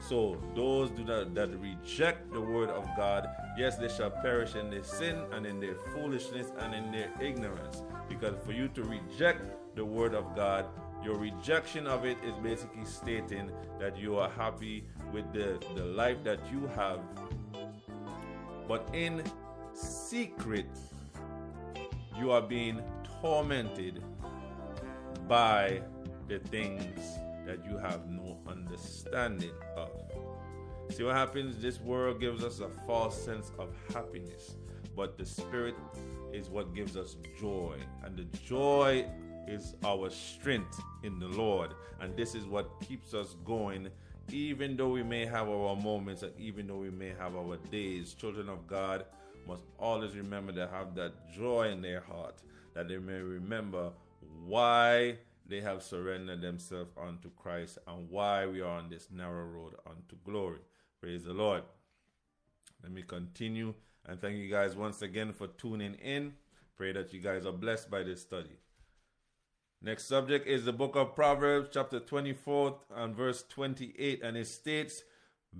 So 0.00 0.40
those 0.54 0.90
do 0.90 1.04
that, 1.06 1.34
that 1.34 1.50
reject 1.60 2.32
the 2.32 2.40
word 2.40 2.70
of 2.70 2.86
God, 2.96 3.28
yes, 3.58 3.76
they 3.76 3.88
shall 3.88 4.10
perish 4.10 4.54
in 4.54 4.70
their 4.70 4.84
sin 4.84 5.24
and 5.32 5.44
in 5.44 5.58
their 5.58 5.74
foolishness 5.92 6.52
and 6.60 6.74
in 6.74 6.92
their 6.92 7.10
ignorance. 7.20 7.82
Because 8.08 8.34
for 8.46 8.52
you 8.52 8.68
to 8.68 8.82
reject 8.84 9.42
the 9.74 9.84
word 9.84 10.14
of 10.14 10.36
God, 10.36 10.66
your 11.04 11.16
rejection 11.16 11.86
of 11.86 12.04
it 12.04 12.16
is 12.24 12.34
basically 12.42 12.84
stating 12.84 13.50
that 13.78 13.98
you 13.98 14.16
are 14.16 14.30
happy 14.30 14.84
with 15.12 15.32
the, 15.32 15.58
the 15.74 15.84
life 15.84 16.22
that 16.24 16.40
you 16.52 16.68
have. 16.74 17.00
But 18.66 18.88
in 18.92 19.22
secret, 19.74 20.70
you 22.18 22.30
are 22.30 22.42
being 22.42 22.82
tormented 23.20 24.02
by 25.26 25.82
the 26.28 26.38
things 26.38 27.00
that 27.46 27.64
you 27.64 27.78
have 27.78 28.08
no 28.08 28.38
understanding 28.46 29.54
of. 29.76 29.90
See 30.90 31.04
what 31.04 31.14
happens? 31.14 31.60
This 31.60 31.80
world 31.80 32.20
gives 32.20 32.42
us 32.42 32.60
a 32.60 32.68
false 32.86 33.20
sense 33.20 33.52
of 33.58 33.68
happiness, 33.92 34.56
but 34.96 35.16
the 35.16 35.24
Spirit 35.24 35.74
is 36.32 36.48
what 36.48 36.74
gives 36.74 36.96
us 36.96 37.16
joy. 37.38 37.76
And 38.02 38.16
the 38.16 38.24
joy 38.38 39.06
is 39.46 39.74
our 39.84 40.10
strength 40.10 40.80
in 41.02 41.18
the 41.18 41.28
Lord. 41.28 41.70
And 42.00 42.16
this 42.16 42.34
is 42.34 42.46
what 42.46 42.68
keeps 42.80 43.14
us 43.14 43.36
going, 43.44 43.88
even 44.30 44.76
though 44.76 44.88
we 44.88 45.02
may 45.02 45.24
have 45.24 45.48
our 45.48 45.76
moments 45.76 46.22
and 46.22 46.32
even 46.38 46.66
though 46.66 46.78
we 46.78 46.90
may 46.90 47.12
have 47.18 47.36
our 47.36 47.58
days. 47.70 48.14
Children 48.14 48.48
of 48.48 48.66
God 48.66 49.04
must 49.46 49.62
always 49.78 50.16
remember 50.16 50.52
to 50.52 50.68
have 50.68 50.94
that 50.96 51.32
joy 51.32 51.68
in 51.70 51.80
their 51.80 52.00
heart, 52.00 52.42
that 52.74 52.88
they 52.88 52.98
may 52.98 53.20
remember 53.20 53.90
why 54.44 55.16
they 55.46 55.60
have 55.60 55.82
surrendered 55.82 56.42
themselves 56.42 56.90
unto 57.00 57.30
Christ 57.36 57.78
and 57.86 58.10
why 58.10 58.46
we 58.46 58.60
are 58.60 58.78
on 58.78 58.90
this 58.90 59.08
narrow 59.10 59.44
road 59.44 59.74
unto 59.86 60.16
glory. 60.24 60.58
Praise 61.00 61.24
the 61.24 61.32
Lord. 61.32 61.62
Let 62.82 62.92
me 62.92 63.02
continue 63.02 63.74
and 64.04 64.20
thank 64.20 64.36
you 64.36 64.50
guys 64.50 64.74
once 64.74 65.00
again 65.02 65.32
for 65.32 65.46
tuning 65.46 65.94
in. 65.94 66.32
Pray 66.76 66.92
that 66.92 67.12
you 67.12 67.20
guys 67.20 67.46
are 67.46 67.52
blessed 67.52 67.88
by 67.88 68.02
this 68.02 68.22
study. 68.22 68.58
Next 69.80 70.08
subject 70.08 70.48
is 70.48 70.64
the 70.64 70.72
book 70.72 70.96
of 70.96 71.14
Proverbs, 71.14 71.68
chapter 71.72 72.00
24 72.00 72.78
and 72.96 73.14
verse 73.14 73.44
28, 73.48 74.22
and 74.24 74.36
it 74.36 74.48
states, 74.48 75.04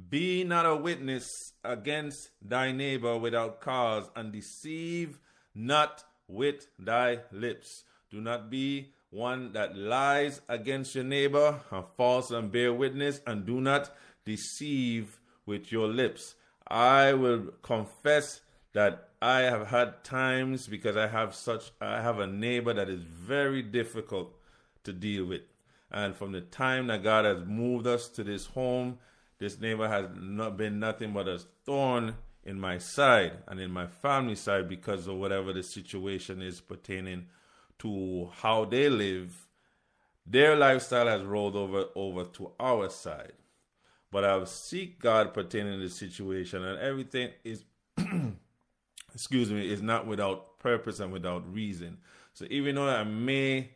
Be 0.08 0.42
not 0.42 0.66
a 0.66 0.74
witness 0.74 1.52
against 1.62 2.30
thy 2.42 2.72
neighbor 2.72 3.16
without 3.16 3.60
cause, 3.60 4.10
and 4.16 4.32
deceive 4.32 5.20
not 5.54 6.02
with 6.26 6.66
thy 6.80 7.20
lips. 7.30 7.84
Do 8.10 8.20
not 8.20 8.50
be 8.50 8.92
one 9.10 9.52
that 9.52 9.76
lies 9.76 10.40
against 10.48 10.96
your 10.96 11.04
neighbor, 11.04 11.60
and 11.70 11.84
false 11.96 12.32
and 12.32 12.50
bear 12.50 12.72
witness, 12.72 13.20
and 13.24 13.46
do 13.46 13.60
not 13.60 13.94
deceive 14.24 15.20
with 15.48 15.72
your 15.72 15.88
lips. 15.88 16.36
I 16.68 17.14
will 17.14 17.46
confess 17.62 18.42
that 18.74 19.08
I 19.20 19.40
have 19.40 19.68
had 19.68 20.04
times 20.04 20.68
because 20.68 20.96
I 20.96 21.08
have 21.08 21.34
such 21.34 21.72
I 21.80 22.00
have 22.02 22.20
a 22.20 22.26
neighbor 22.26 22.72
that 22.74 22.88
is 22.88 23.02
very 23.02 23.62
difficult 23.62 24.36
to 24.84 24.92
deal 24.92 25.24
with. 25.24 25.42
And 25.90 26.14
from 26.14 26.32
the 26.32 26.42
time 26.42 26.86
that 26.88 27.02
God 27.02 27.24
has 27.24 27.44
moved 27.46 27.86
us 27.86 28.08
to 28.10 28.22
this 28.22 28.46
home, 28.46 28.98
this 29.38 29.58
neighbor 29.58 29.88
has 29.88 30.06
not 30.14 30.56
been 30.56 30.78
nothing 30.78 31.12
but 31.14 31.26
a 31.26 31.38
thorn 31.64 32.14
in 32.44 32.60
my 32.60 32.78
side 32.78 33.38
and 33.48 33.58
in 33.58 33.70
my 33.70 33.86
family 33.86 34.34
side 34.34 34.68
because 34.68 35.06
of 35.06 35.16
whatever 35.16 35.52
the 35.52 35.62
situation 35.62 36.42
is 36.42 36.60
pertaining 36.60 37.26
to 37.78 38.30
how 38.42 38.64
they 38.64 38.88
live, 38.88 39.46
their 40.26 40.54
lifestyle 40.56 41.06
has 41.06 41.22
rolled 41.22 41.56
over 41.56 41.86
over 41.94 42.24
to 42.24 42.52
our 42.60 42.90
side. 42.90 43.32
But 44.10 44.24
I've 44.24 44.48
seek 44.48 45.00
God 45.00 45.34
pertaining 45.34 45.80
to 45.80 45.88
the 45.88 45.90
situation, 45.90 46.64
and 46.64 46.78
everything 46.78 47.30
is, 47.44 47.64
excuse 49.14 49.50
me, 49.50 49.70
is 49.70 49.82
not 49.82 50.06
without 50.06 50.58
purpose 50.58 51.00
and 51.00 51.12
without 51.12 51.52
reason. 51.52 51.98
So 52.32 52.46
even 52.50 52.76
though 52.76 52.88
I 52.88 53.04
may 53.04 53.70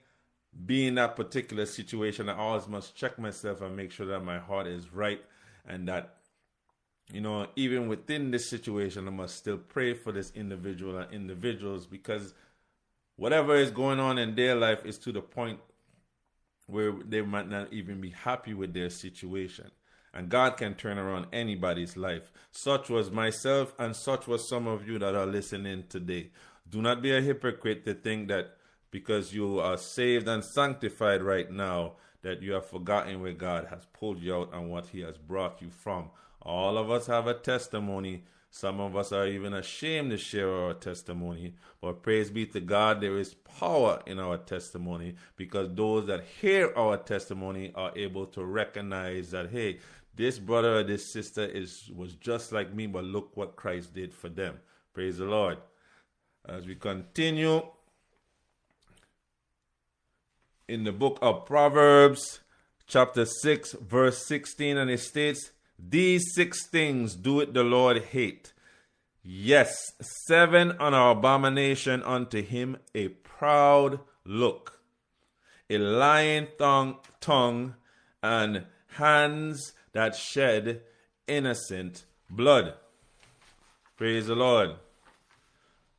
be 0.67 0.87
in 0.87 0.95
that 0.95 1.17
particular 1.17 1.67
situation, 1.67 2.29
I 2.29 2.37
always 2.37 2.67
must 2.67 2.95
check 2.95 3.19
myself 3.19 3.61
and 3.61 3.77
make 3.77 3.93
sure 3.93 4.07
that 4.07 4.21
my 4.21 4.39
heart 4.39 4.67
is 4.67 4.93
right, 4.93 5.23
and 5.67 5.87
that 5.89 6.17
you 7.13 7.21
know, 7.21 7.47
even 7.57 7.89
within 7.89 8.31
this 8.31 8.49
situation, 8.49 9.07
I 9.07 9.11
must 9.11 9.37
still 9.37 9.59
pray 9.59 9.93
for 9.93 10.13
this 10.13 10.33
individual 10.35 10.99
and 10.99 11.13
individuals 11.13 11.87
because 11.87 12.33
whatever 13.17 13.55
is 13.57 13.71
going 13.71 14.01
on 14.01 14.19
in 14.19 14.35
their 14.35 14.55
life 14.55 14.87
is 14.87 14.99
to 14.99 15.13
the 15.13 15.21
point 15.21 15.59
where 16.67 16.93
they 17.07 17.21
might 17.21 17.51
not 17.51 17.73
even 17.73 18.01
be 18.01 18.11
happy 18.11 18.55
with 18.55 18.73
their 18.73 18.89
situation. 18.89 19.71
And 20.15 20.29
God 20.29 20.57
can 20.57 20.75
turn 20.75 20.99
around 20.99 21.27
anybody's 21.33 21.97
life. 21.97 22.33
Such 22.51 22.91
was 22.91 23.11
myself, 23.11 23.75
and 23.79 23.97
such 23.97 24.27
was 24.27 24.49
some 24.49 24.67
of 24.67 24.87
you 24.87 24.99
that 24.99 25.15
are 25.15 25.27
listening 25.27 25.85
today. 25.89 26.31
Do 26.69 26.83
not 26.83 27.03
be 27.03 27.15
a 27.17 27.21
hypocrite 27.21 27.85
to 27.87 27.95
think 27.95 28.29
that 28.29 28.57
because 28.91 29.33
you 29.33 29.59
are 29.59 29.79
saved 29.79 30.29
and 30.29 30.45
sanctified 30.45 31.23
right 31.23 31.51
now, 31.51 31.95
that 32.21 32.43
you 32.43 32.53
have 32.53 32.67
forgotten 32.67 33.21
where 33.23 33.33
God 33.33 33.67
has 33.71 33.87
pulled 33.93 34.21
you 34.23 34.35
out 34.35 34.51
and 34.53 34.71
what 34.71 34.89
He 34.89 35.01
has 35.01 35.17
brought 35.17 35.63
you 35.63 35.71
from. 35.71 36.11
All 36.43 36.77
of 36.77 36.91
us 36.91 37.07
have 37.07 37.27
a 37.27 37.35
testimony 37.35 38.25
some 38.55 38.81
of 38.81 38.95
us 38.97 39.13
are 39.13 39.27
even 39.27 39.55
ashamed 39.55 40.11
to 40.11 40.19
share 40.19 40.53
our 40.53 40.75
testimony, 40.75 41.55
but 41.81 42.03
praise 42.03 42.29
be 42.29 42.45
to 42.45 42.61
God, 42.61 43.01
there 43.01 43.17
is 43.17 43.33
power 43.33 44.03
in 44.05 44.19
our 44.19 44.37
testimony 44.37 45.15
because 45.37 45.75
those 45.75 46.07
that 46.09 46.25
hear 46.39 46.71
our 46.77 46.99
testimony 46.99 47.73
are 47.75 47.97
able 47.97 48.27
to 48.27 48.45
recognize 48.45 49.31
that, 49.31 49.53
hey, 49.53 49.79
this 50.15 50.39
brother 50.39 50.79
or 50.79 50.83
this 50.83 51.13
sister 51.13 51.45
is 51.45 51.91
was 51.95 52.15
just 52.15 52.53
like 52.53 52.75
me, 52.75 52.87
but 52.87 53.05
look 53.05 53.37
what 53.37 53.57
Christ 53.57 53.95
did 53.95 54.13
for 54.13 54.29
them. 54.29 54.61
Praise 54.93 55.19
the 55.19 55.25
Lord. 55.25 55.59
As 56.47 56.67
we 56.67 56.75
continue 56.75 57.63
in 60.69 60.85
the 60.85 60.93
book 60.93 61.19
of 61.23 61.47
Proverbs, 61.47 62.41
chapter 62.87 63.25
6, 63.25 63.73
verse 63.73 64.27
16, 64.27 64.77
and 64.77 64.91
it 64.91 65.01
states, 65.01 65.53
these 65.79 66.35
six 66.35 66.67
things 66.67 67.15
do 67.15 67.41
it 67.41 67.55
the 67.55 67.65
Lord 67.65 68.03
hate. 68.03 68.53
Yes, 69.23 69.75
seven 70.27 70.73
on 70.73 70.95
our 70.95 71.13
abomination 71.13 72.03
unto 72.03 72.43
him 72.43 72.77
a 72.95 73.09
proud 73.09 74.01
look, 74.25 74.81
a 75.71 75.79
lying 75.79 76.49
tongue, 76.59 76.97
tongue 77.21 77.75
and 78.23 78.65
hands 78.89 79.73
that 79.93 80.15
shed 80.15 80.83
innocent 81.27 82.05
blood. 82.31 82.75
Praise 83.97 84.27
the 84.27 84.35
Lord. 84.35 84.73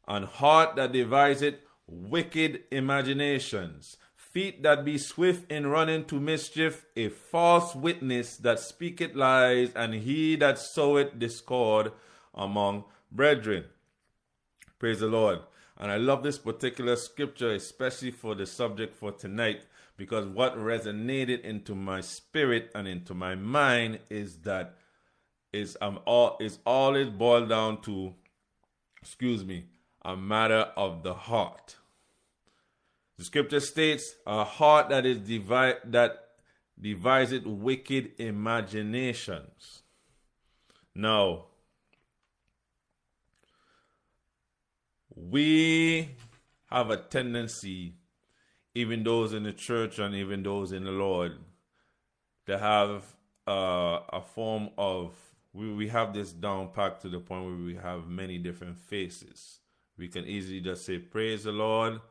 And 0.07 0.25
heart 0.25 0.75
that 0.75 0.91
deviseth 0.91 1.55
wicked 1.87 2.63
imaginations 2.71 3.97
feet 4.33 4.63
that 4.63 4.83
be 4.83 4.97
swift 4.97 5.49
in 5.51 5.67
running 5.67 6.03
to 6.05 6.19
mischief, 6.19 6.87
a 6.95 7.07
false 7.07 7.75
witness 7.75 8.35
that 8.37 8.59
speaketh 8.59 9.13
lies, 9.13 9.71
and 9.75 9.93
he 9.93 10.35
that 10.35 10.57
soweth 10.57 11.19
discord 11.19 11.91
among 12.33 12.83
brethren. 13.11 13.63
Praise 14.79 14.99
the 14.99 15.07
Lord. 15.07 15.39
And 15.77 15.91
I 15.91 15.97
love 15.97 16.23
this 16.23 16.39
particular 16.39 16.95
scripture, 16.95 17.51
especially 17.51 18.09
for 18.09 18.33
the 18.33 18.47
subject 18.47 18.95
for 18.95 19.11
tonight, 19.11 19.65
because 20.03 20.25
what 20.27 20.57
resonated 20.57 21.39
into 21.41 21.73
my 21.73 22.01
spirit 22.01 22.69
and 22.75 22.89
into 22.89 23.13
my 23.13 23.35
mind 23.35 23.99
is 24.09 24.39
that 24.39 24.75
is 25.53 25.77
um 25.81 25.97
all 26.05 26.35
is 26.41 26.59
always 26.65 27.09
boiled 27.09 27.47
down 27.47 27.79
to 27.81 28.13
excuse 29.01 29.45
me 29.45 29.63
a 30.03 30.17
matter 30.17 30.71
of 30.75 31.03
the 31.03 31.13
heart 31.13 31.77
the 33.17 33.23
scripture 33.23 33.61
states, 33.61 34.15
"A 34.25 34.43
heart 34.43 34.89
that 34.89 35.05
is 35.05 35.19
divi- 35.19 35.79
that 35.85 36.35
deviseth 36.77 37.45
wicked 37.45 38.19
imaginations." 38.19 39.83
Now, 40.93 41.45
we 45.15 46.09
have 46.65 46.89
a 46.89 46.97
tendency, 46.97 47.95
even 48.75 49.03
those 49.03 49.33
in 49.33 49.43
the 49.43 49.53
church 49.53 49.99
and 49.99 50.15
even 50.15 50.43
those 50.43 50.71
in 50.71 50.83
the 50.83 50.91
Lord, 50.91 51.33
to 52.45 52.57
have 52.57 53.03
uh, 53.47 53.99
a 54.11 54.21
form 54.21 54.69
of 54.77 55.13
we, 55.53 55.71
we 55.71 55.87
have 55.89 56.13
this 56.13 56.31
down 56.31 56.69
packed 56.73 57.03
to 57.03 57.09
the 57.09 57.19
point 57.19 57.45
where 57.45 57.55
we 57.55 57.75
have 57.75 58.07
many 58.07 58.39
different 58.39 58.77
faces. 58.77 59.59
We 59.97 60.07
can 60.07 60.25
easily 60.25 60.61
just 60.61 60.85
say, 60.85 60.97
Praise 60.97 61.43
the 61.43 61.51
Lord 61.51 62.01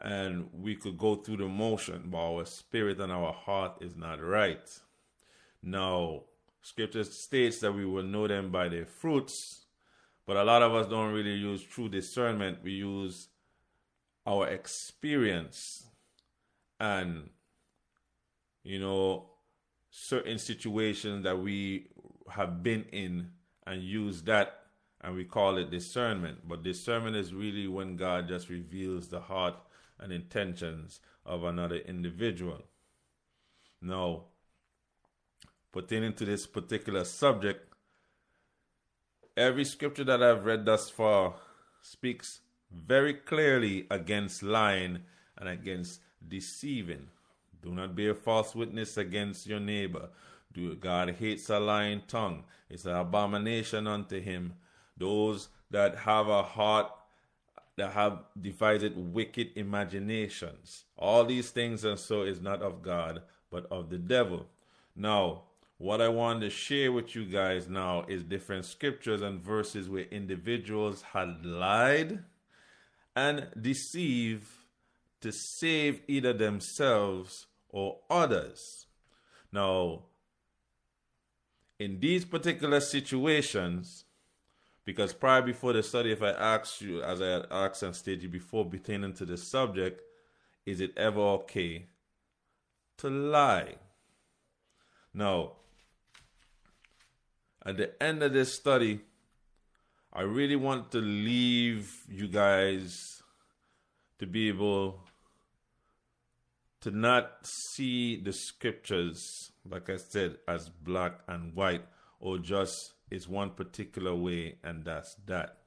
and 0.00 0.48
we 0.52 0.74
could 0.74 0.98
go 0.98 1.16
through 1.16 1.38
the 1.38 1.48
motion, 1.48 2.08
but 2.10 2.18
our 2.18 2.44
spirit 2.44 3.00
and 3.00 3.12
our 3.12 3.32
heart 3.32 3.78
is 3.80 3.96
not 3.96 4.22
right. 4.22 4.68
Now, 5.62 6.24
scripture 6.60 7.04
states 7.04 7.60
that 7.60 7.72
we 7.72 7.84
will 7.86 8.02
know 8.02 8.26
them 8.26 8.50
by 8.50 8.68
their 8.68 8.86
fruits, 8.86 9.66
but 10.26 10.36
a 10.36 10.44
lot 10.44 10.62
of 10.62 10.74
us 10.74 10.86
don't 10.86 11.12
really 11.12 11.34
use 11.34 11.62
true 11.62 11.88
discernment. 11.88 12.58
We 12.62 12.72
use 12.72 13.28
our 14.26 14.48
experience 14.48 15.84
and, 16.80 17.30
you 18.64 18.78
know, 18.78 19.30
certain 19.90 20.38
situations 20.38 21.24
that 21.24 21.38
we 21.38 21.88
have 22.28 22.62
been 22.62 22.84
in 22.92 23.30
and 23.66 23.82
use 23.82 24.22
that 24.22 24.66
and 25.00 25.14
we 25.14 25.24
call 25.24 25.56
it 25.56 25.70
discernment. 25.70 26.38
But 26.46 26.62
discernment 26.62 27.16
is 27.16 27.32
really 27.32 27.68
when 27.68 27.96
God 27.96 28.28
just 28.28 28.48
reveals 28.48 29.08
the 29.08 29.20
heart 29.20 29.54
and 30.00 30.12
intentions 30.12 31.00
of 31.24 31.44
another 31.44 31.76
individual. 31.76 32.62
Now, 33.80 34.24
pertaining 35.72 36.14
to 36.14 36.24
this 36.24 36.46
particular 36.46 37.04
subject, 37.04 37.72
every 39.36 39.64
scripture 39.64 40.04
that 40.04 40.22
I've 40.22 40.44
read 40.44 40.64
thus 40.64 40.90
far 40.90 41.34
speaks 41.82 42.40
very 42.86 43.14
clearly 43.14 43.86
against 43.90 44.42
lying 44.42 45.00
and 45.38 45.48
against 45.48 46.00
deceiving. 46.26 47.08
Do 47.62 47.72
not 47.72 47.96
bear 47.96 48.14
false 48.14 48.54
witness 48.54 48.96
against 48.96 49.46
your 49.46 49.60
neighbor. 49.60 50.10
God 50.80 51.10
hates 51.10 51.50
a 51.50 51.58
lying 51.58 52.02
tongue. 52.08 52.44
It's 52.70 52.86
an 52.86 52.96
abomination 52.96 53.86
unto 53.86 54.20
him. 54.20 54.54
Those 54.96 55.48
that 55.70 55.96
have 55.96 56.28
a 56.28 56.42
heart 56.42 56.90
that 57.76 57.92
have 57.92 58.20
devised 58.40 58.96
wicked 58.96 59.50
imaginations. 59.54 60.84
All 60.96 61.24
these 61.24 61.50
things 61.50 61.84
and 61.84 61.98
so 61.98 62.22
is 62.22 62.40
not 62.40 62.62
of 62.62 62.82
God, 62.82 63.22
but 63.50 63.66
of 63.70 63.90
the 63.90 63.98
devil. 63.98 64.46
Now, 64.94 65.42
what 65.76 66.00
I 66.00 66.08
want 66.08 66.40
to 66.40 66.48
share 66.48 66.90
with 66.90 67.14
you 67.14 67.26
guys 67.26 67.68
now 67.68 68.06
is 68.08 68.22
different 68.22 68.64
scriptures 68.64 69.20
and 69.20 69.42
verses 69.42 69.90
where 69.90 70.04
individuals 70.04 71.02
had 71.02 71.44
lied 71.44 72.24
and 73.16 73.48
deceive 73.58 74.66
to 75.22 75.32
save 75.32 76.02
either 76.06 76.34
themselves 76.34 77.46
or 77.70 77.98
others. 78.10 78.86
Now, 79.50 80.04
in 81.78 81.98
these 81.98 82.26
particular 82.26 82.80
situations, 82.80 84.04
because 84.84 85.12
prior 85.12 85.42
before 85.42 85.72
the 85.72 85.82
study, 85.82 86.12
if 86.12 86.22
I 86.22 86.30
asked 86.30 86.82
you, 86.82 87.02
as 87.02 87.20
I 87.20 87.26
had 87.26 87.46
asked 87.50 87.82
and 87.82 87.96
stated 87.96 88.30
before 88.30 88.66
pertaining 88.66 89.14
to 89.14 89.24
the 89.24 89.36
subject, 89.36 90.00
is 90.66 90.80
it 90.80 90.92
ever 90.96 91.20
okay 91.20 91.86
to 92.98 93.08
lie? 93.08 93.76
Now, 95.12 95.52
at 97.64 97.78
the 97.78 98.00
end 98.02 98.22
of 98.22 98.32
this 98.32 98.52
study, 98.52 99.00
I 100.18 100.22
really 100.22 100.56
want 100.56 100.92
to 100.92 100.98
leave 100.98 101.94
you 102.08 102.26
guys 102.26 103.22
to 104.18 104.26
be 104.26 104.48
able 104.48 105.00
to 106.80 106.90
not 106.90 107.46
see 107.46 108.16
the 108.22 108.32
scriptures, 108.32 109.52
like 109.68 109.90
I 109.90 109.98
said, 109.98 110.38
as 110.48 110.70
black 110.70 111.20
and 111.28 111.54
white 111.54 111.84
or 112.18 112.38
just 112.38 112.94
it's 113.10 113.28
one 113.28 113.50
particular 113.50 114.14
way 114.14 114.56
and 114.64 114.86
that's 114.86 115.16
that. 115.26 115.58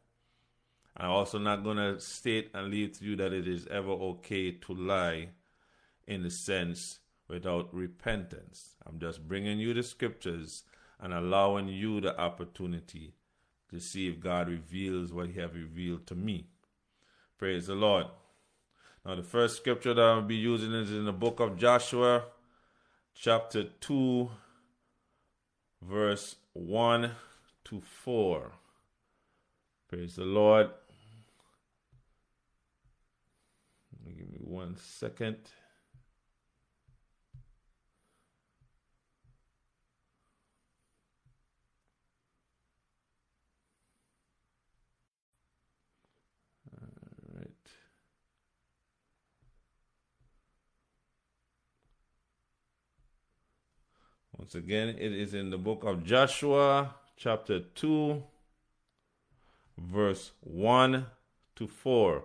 I'm 0.97 1.11
also 1.11 1.37
not 1.37 1.63
going 1.63 1.77
to 1.77 2.01
state 2.01 2.49
and 2.55 2.71
leave 2.71 2.97
to 2.97 3.05
you 3.05 3.15
that 3.17 3.31
it 3.31 3.47
is 3.47 3.67
ever 3.67 3.91
okay 3.91 4.49
to 4.51 4.73
lie 4.73 5.29
in 6.07 6.23
the 6.23 6.31
sense 6.31 6.97
without 7.27 7.71
repentance. 7.71 8.77
I'm 8.83 8.97
just 8.97 9.27
bringing 9.27 9.59
you 9.59 9.75
the 9.75 9.83
scriptures 9.83 10.63
and 10.99 11.13
allowing 11.13 11.67
you 11.67 12.01
the 12.01 12.19
opportunity 12.19 13.13
to 13.69 13.79
see 13.79 14.07
if 14.07 14.19
God 14.19 14.49
reveals 14.49 15.11
what 15.11 15.29
He 15.29 15.39
have 15.39 15.53
revealed 15.53 16.07
to 16.07 16.15
me. 16.15 16.47
Praise 17.37 17.67
the 17.67 17.75
Lord. 17.75 18.07
Now, 19.05 19.15
the 19.15 19.23
first 19.23 19.57
scripture 19.57 19.93
that 19.93 20.01
I'll 20.01 20.21
be 20.21 20.35
using 20.35 20.73
is 20.73 20.91
in 20.91 21.05
the 21.05 21.13
book 21.13 21.39
of 21.39 21.57
Joshua, 21.57 22.25
chapter 23.13 23.63
2, 23.63 24.29
verse 25.81 26.35
1 26.53 27.11
to 27.65 27.81
4. 27.81 28.51
Praise 29.87 30.15
the 30.15 30.25
Lord. 30.25 30.69
Give 34.05 34.29
me 34.29 34.39
one 34.41 34.75
second. 34.77 35.37
Once 54.39 54.55
again, 54.55 54.87
it 54.87 55.11
is 55.11 55.33
in 55.33 55.49
the 55.49 55.57
book 55.57 55.83
of 55.83 56.05
Joshua, 56.05 56.95
chapter 57.17 57.59
2, 57.59 58.23
verse 59.77 60.31
1 60.39 61.05
to 61.57 61.67
4. 61.67 62.23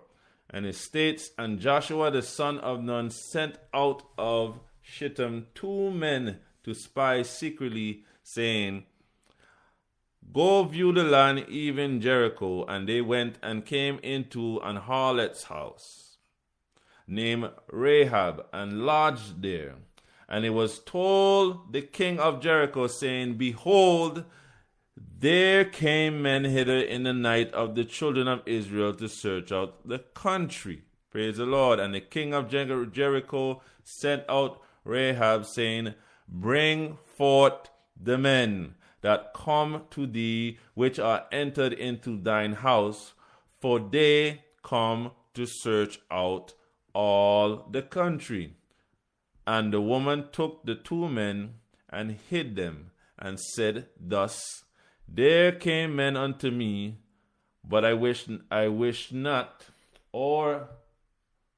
And 0.48 0.64
it 0.64 0.76
states, 0.76 1.30
And 1.36 1.58
Joshua 1.58 2.12
the 2.12 2.22
son 2.22 2.58
of 2.58 2.84
Nun 2.84 3.10
sent 3.10 3.58
out 3.74 4.04
of 4.16 4.60
Shittim 4.80 5.48
two 5.56 5.90
men 5.90 6.38
to 6.62 6.72
spy 6.72 7.22
secretly, 7.22 8.04
saying, 8.22 8.84
Go 10.32 10.62
view 10.62 10.92
the 10.92 11.02
land, 11.02 11.46
even 11.48 12.00
Jericho. 12.00 12.64
And 12.66 12.88
they 12.88 13.00
went 13.00 13.38
and 13.42 13.66
came 13.66 13.98
into 14.04 14.60
an 14.60 14.76
harlot's 14.76 15.42
house, 15.44 16.18
named 17.08 17.50
Rahab, 17.72 18.46
and 18.52 18.86
lodged 18.86 19.42
there. 19.42 19.74
And 20.28 20.44
it 20.44 20.50
was 20.50 20.78
told 20.78 21.72
the 21.72 21.82
king 21.82 22.18
of 22.18 22.40
Jericho, 22.40 22.86
saying, 22.86 23.34
Behold, 23.34 24.24
there 24.96 25.64
came 25.64 26.22
men 26.22 26.44
hither 26.44 26.78
in 26.78 27.02
the 27.02 27.12
night 27.12 27.52
of 27.52 27.74
the 27.74 27.84
children 27.84 28.28
of 28.28 28.42
Israel 28.46 28.94
to 28.94 29.08
search 29.08 29.52
out 29.52 29.86
the 29.88 29.98
country. 29.98 30.82
Praise 31.10 31.36
the 31.36 31.46
Lord. 31.46 31.78
And 31.78 31.94
the 31.94 32.00
king 32.00 32.34
of 32.34 32.48
Jer- 32.48 32.86
Jericho 32.86 33.62
sent 33.82 34.24
out 34.28 34.60
Rahab, 34.84 35.46
saying, 35.46 35.94
Bring 36.28 36.98
forth 37.04 37.70
the 38.00 38.18
men 38.18 38.74
that 39.00 39.32
come 39.34 39.84
to 39.90 40.06
thee, 40.06 40.58
which 40.74 40.98
are 40.98 41.26
entered 41.30 41.72
into 41.72 42.20
thine 42.20 42.54
house, 42.54 43.12
for 43.60 43.78
they 43.78 44.42
come 44.62 45.12
to 45.34 45.46
search 45.46 46.00
out 46.10 46.54
all 46.94 47.68
the 47.70 47.82
country. 47.82 48.56
And 49.46 49.72
the 49.72 49.80
woman 49.80 50.28
took 50.32 50.64
the 50.64 50.74
two 50.74 51.08
men 51.08 51.54
and 51.90 52.18
hid 52.30 52.56
them, 52.56 52.90
and 53.18 53.38
said 53.38 53.86
thus, 54.00 54.64
There 55.06 55.52
came 55.52 55.94
men 55.96 56.16
unto 56.16 56.50
me, 56.50 56.98
but 57.62 57.84
I 57.84 57.94
wish 57.94 58.26
I 58.50 58.68
wish 58.68 59.12
not, 59.12 59.66
or 60.12 60.68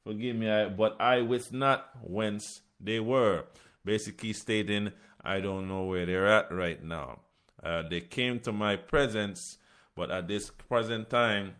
forgive 0.04 0.36
me, 0.36 0.50
I, 0.50 0.68
but 0.68 1.00
I 1.00 1.22
wist 1.22 1.52
not 1.52 1.90
whence 2.02 2.62
they 2.80 3.00
were. 3.00 3.44
Basically 3.84 4.32
stating, 4.32 4.92
I 5.22 5.40
don't 5.40 5.68
know 5.68 5.84
where 5.84 6.06
they're 6.06 6.28
at 6.28 6.52
right 6.52 6.82
now. 6.82 7.20
Uh, 7.62 7.82
they 7.82 8.00
came 8.00 8.38
to 8.40 8.52
my 8.52 8.76
presence, 8.76 9.58
but 9.94 10.10
at 10.10 10.28
this 10.28 10.50
present 10.50 11.10
time, 11.10 11.54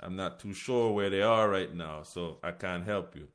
I'm 0.00 0.16
not 0.16 0.40
too 0.40 0.52
sure 0.52 0.92
where 0.92 1.08
they 1.08 1.22
are 1.22 1.48
right 1.48 1.74
now, 1.74 2.02
so 2.02 2.38
I 2.42 2.50
can't 2.52 2.84
help 2.84 3.16
you. 3.16 3.28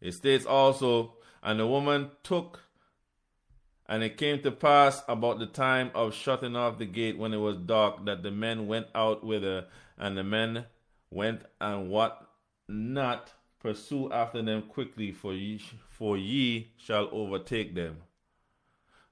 It 0.00 0.12
states 0.12 0.46
also, 0.46 1.14
and 1.42 1.60
the 1.60 1.66
woman 1.66 2.10
took, 2.22 2.60
and 3.86 4.02
it 4.02 4.16
came 4.16 4.42
to 4.42 4.50
pass 4.50 5.02
about 5.08 5.38
the 5.38 5.46
time 5.46 5.90
of 5.94 6.14
shutting 6.14 6.56
off 6.56 6.78
the 6.78 6.86
gate 6.86 7.18
when 7.18 7.32
it 7.32 7.38
was 7.38 7.56
dark 7.56 8.04
that 8.04 8.22
the 8.22 8.30
men 8.30 8.66
went 8.66 8.88
out 8.94 9.24
with 9.24 9.42
her, 9.42 9.66
and 9.96 10.16
the 10.16 10.24
men 10.24 10.66
went 11.10 11.42
and 11.60 11.88
what 11.90 12.28
not 12.68 13.32
pursue 13.60 14.10
after 14.12 14.42
them 14.42 14.62
quickly, 14.62 15.12
for 15.12 15.32
ye, 15.32 15.60
for 15.88 16.16
ye 16.16 16.72
shall 16.76 17.08
overtake 17.12 17.74
them. 17.74 17.98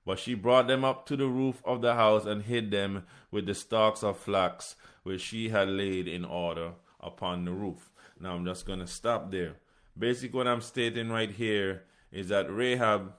But 0.04 0.18
she 0.18 0.34
brought 0.34 0.66
them 0.66 0.84
up 0.84 1.06
to 1.06 1.16
the 1.16 1.26
roof 1.28 1.62
of 1.64 1.80
the 1.80 1.94
house 1.94 2.26
and 2.26 2.42
hid 2.42 2.70
them 2.70 3.06
with 3.30 3.46
the 3.46 3.54
stalks 3.54 4.02
of 4.02 4.18
flax 4.18 4.76
which 5.02 5.22
she 5.22 5.48
had 5.48 5.68
laid 5.68 6.06
in 6.08 6.24
order 6.24 6.72
upon 7.00 7.44
the 7.44 7.52
roof. 7.52 7.90
Now 8.20 8.34
I'm 8.34 8.44
just 8.44 8.66
going 8.66 8.80
to 8.80 8.86
stop 8.86 9.30
there. 9.30 9.56
Basically, 9.96 10.36
what 10.36 10.48
I'm 10.48 10.60
stating 10.60 11.10
right 11.10 11.30
here 11.30 11.84
is 12.10 12.28
that 12.28 12.52
Rahab 12.52 13.12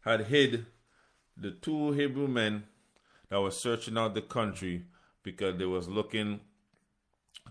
had 0.00 0.26
hid 0.26 0.66
the 1.36 1.50
two 1.50 1.92
Hebrew 1.92 2.28
men 2.28 2.64
that 3.28 3.40
were 3.40 3.50
searching 3.50 3.98
out 3.98 4.14
the 4.14 4.22
country 4.22 4.84
because 5.22 5.58
they 5.58 5.66
was 5.66 5.88
looking 5.88 6.40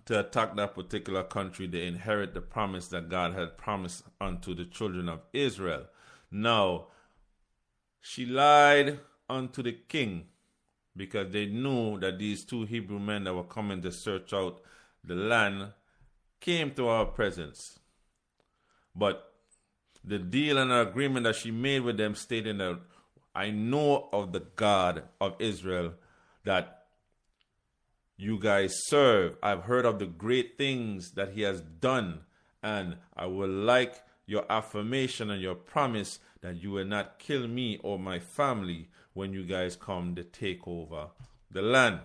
to 0.06 0.20
attack 0.20 0.56
that 0.56 0.74
particular 0.74 1.24
country 1.24 1.68
to 1.68 1.82
inherit 1.82 2.34
the 2.34 2.42
promise 2.42 2.88
that 2.88 3.10
God 3.10 3.34
had 3.34 3.58
promised 3.58 4.04
unto 4.20 4.56
the 4.56 4.66
children 4.66 5.10
of 5.10 5.22
Israel. 5.34 5.86
Now, 6.32 6.88
she 8.02 8.26
lied 8.26 9.00
unto 9.30 9.62
the 9.62 9.74
king 9.74 10.28
because 10.96 11.32
they 11.32 11.46
knew 11.46 12.00
that 12.00 12.18
these 12.18 12.44
two 12.44 12.64
Hebrew 12.64 13.00
men 13.00 13.26
that 13.26 13.34
were 13.34 13.44
coming 13.44 13.82
to 13.82 13.92
search 13.92 14.34
out 14.34 14.62
the 15.04 15.16
land 15.16 15.74
came 16.40 16.72
to 16.72 16.88
our 16.88 17.06
presence. 17.06 17.80
But 18.96 19.34
the 20.04 20.20
deal 20.20 20.58
and 20.58 20.72
agreement 20.72 21.26
that 21.26 21.36
she 21.36 21.52
made 21.52 21.82
with 21.82 21.98
them 21.98 22.16
stated 22.16 22.58
that 22.60 22.80
I 23.36 23.52
know 23.52 24.10
of 24.12 24.32
the 24.32 24.40
God 24.56 25.04
of 25.22 25.36
Israel 25.40 25.94
that 26.44 26.86
you 28.18 28.40
guys 28.40 28.74
serve. 28.88 29.38
I've 29.44 29.64
heard 29.64 29.86
of 29.86 30.00
the 30.00 30.08
great 30.08 30.58
things 30.58 31.12
that 31.12 31.34
he 31.34 31.42
has 31.42 31.62
done, 31.62 32.22
and 32.64 32.98
I 33.16 33.28
would 33.28 33.50
like 33.50 34.02
your 34.26 34.46
affirmation 34.52 35.30
and 35.30 35.42
your 35.42 35.56
promise 35.56 36.20
that 36.42 36.62
you 36.62 36.72
will 36.72 36.86
not 36.86 37.20
kill 37.20 37.48
me 37.48 37.80
or 37.84 38.00
my 38.00 38.20
family 38.20 38.90
when 39.14 39.34
you 39.34 39.44
guys 39.44 39.76
come 39.76 40.16
to 40.16 40.24
take 40.24 40.68
over 40.68 41.08
the 41.52 41.62
land. 41.62 42.00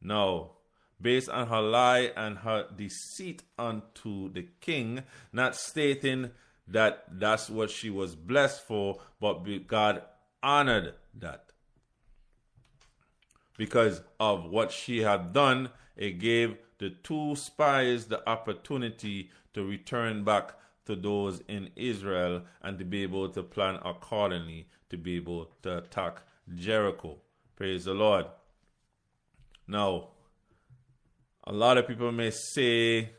Now, 0.00 0.52
based 1.00 1.28
on 1.28 1.48
her 1.48 1.60
lie 1.60 2.12
and 2.16 2.38
her 2.38 2.66
deceit 2.76 3.42
unto 3.58 4.32
the 4.32 4.46
king, 4.60 5.02
not 5.32 5.56
stating 5.56 6.30
that 6.66 7.04
that's 7.10 7.50
what 7.50 7.70
she 7.70 7.90
was 7.90 8.14
blessed 8.14 8.66
for, 8.66 8.98
but 9.20 9.44
God 9.66 10.02
honored 10.42 10.94
that. 11.18 11.46
Because 13.56 14.00
of 14.18 14.46
what 14.46 14.72
she 14.72 15.02
had 15.02 15.32
done, 15.32 15.70
it 15.96 16.18
gave 16.18 16.56
the 16.78 16.90
two 16.90 17.36
spies 17.36 18.06
the 18.06 18.28
opportunity 18.28 19.30
to 19.52 19.64
return 19.64 20.24
back 20.24 20.54
to 20.86 20.96
those 20.96 21.40
in 21.48 21.70
Israel 21.76 22.42
and 22.62 22.78
to 22.78 22.84
be 22.84 23.02
able 23.02 23.28
to 23.28 23.42
plan 23.42 23.78
accordingly 23.84 24.66
to 24.90 24.96
be 24.98 25.16
able 25.16 25.50
to 25.62 25.78
attack 25.78 26.22
Jericho. 26.54 27.16
Praise 27.56 27.84
the 27.84 27.94
Lord. 27.94 28.26
Now, 29.66 30.08
a 31.46 31.52
lot 31.52 31.78
of 31.78 31.86
people 31.86 32.10
may 32.10 32.30
say 32.30 33.10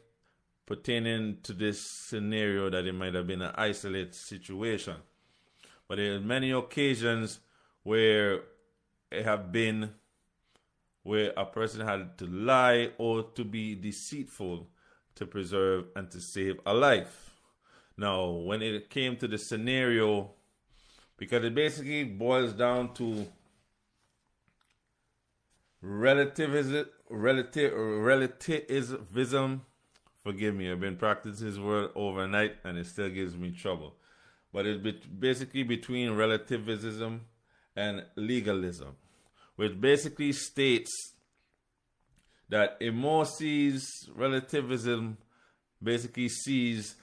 pertaining 0.66 1.38
to 1.44 1.54
this 1.54 1.80
scenario 1.80 2.70
that 2.70 2.86
it 2.86 2.94
might 2.94 3.14
have 3.14 3.28
been 3.28 3.42
an 3.42 3.54
isolated 3.56 4.16
situation. 4.16 4.96
But 5.88 5.98
there 5.98 6.16
are 6.16 6.20
many 6.20 6.52
occasions 6.52 7.40
where 7.84 8.42
it 9.12 9.24
have 9.24 9.52
been 9.52 9.92
where 11.04 11.34
a 11.38 11.46
person 11.46 11.86
had 11.86 12.18
to 12.18 12.26
lie 12.26 12.90
or 12.98 13.22
to 13.36 13.44
be 13.44 13.76
deceitful 13.76 14.68
to 15.14 15.26
preserve 15.28 15.86
and 15.96 16.10
to 16.10 16.20
save 16.20 16.60
a 16.66 16.74
life. 16.74 17.36
Now, 17.96 18.28
when 18.32 18.64
it 18.64 18.90
came 18.90 19.16
to 19.18 19.28
the 19.28 19.38
scenario, 19.38 20.32
because 21.16 21.46
it 21.46 21.54
basically 21.54 22.06
boils 22.06 22.54
down 22.54 22.96
to 22.96 23.28
relativism, 25.80 26.88
relative, 27.10 27.74
relativism. 27.76 29.62
Forgive 30.24 30.56
me, 30.56 30.72
I've 30.72 30.80
been 30.80 30.98
practicing 30.98 31.48
this 31.48 31.58
word 31.58 31.92
overnight 31.96 32.56
and 32.64 32.78
it 32.78 32.88
still 32.88 33.10
gives 33.10 33.36
me 33.36 33.52
trouble. 33.52 33.96
But 34.52 34.66
it's 34.66 35.06
basically 35.06 35.64
between 35.64 36.12
relativism 36.12 37.22
and 37.76 38.04
legalism, 38.16 38.96
which 39.56 39.80
basically 39.80 40.32
states 40.32 40.92
that 42.50 42.78
Emo 42.82 43.24
sees 43.24 43.86
relativism 44.16 45.18
basically 45.82 46.30
sees 46.30 46.96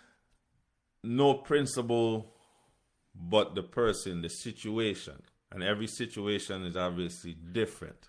no 1.03 1.35
principle 1.35 2.33
but 3.15 3.55
the 3.55 3.63
person, 3.63 4.23
the 4.23 4.29
situation. 4.29 5.23
And 5.51 5.63
every 5.63 5.87
situation 5.87 6.65
is 6.65 6.77
obviously 6.77 7.35
different. 7.35 8.09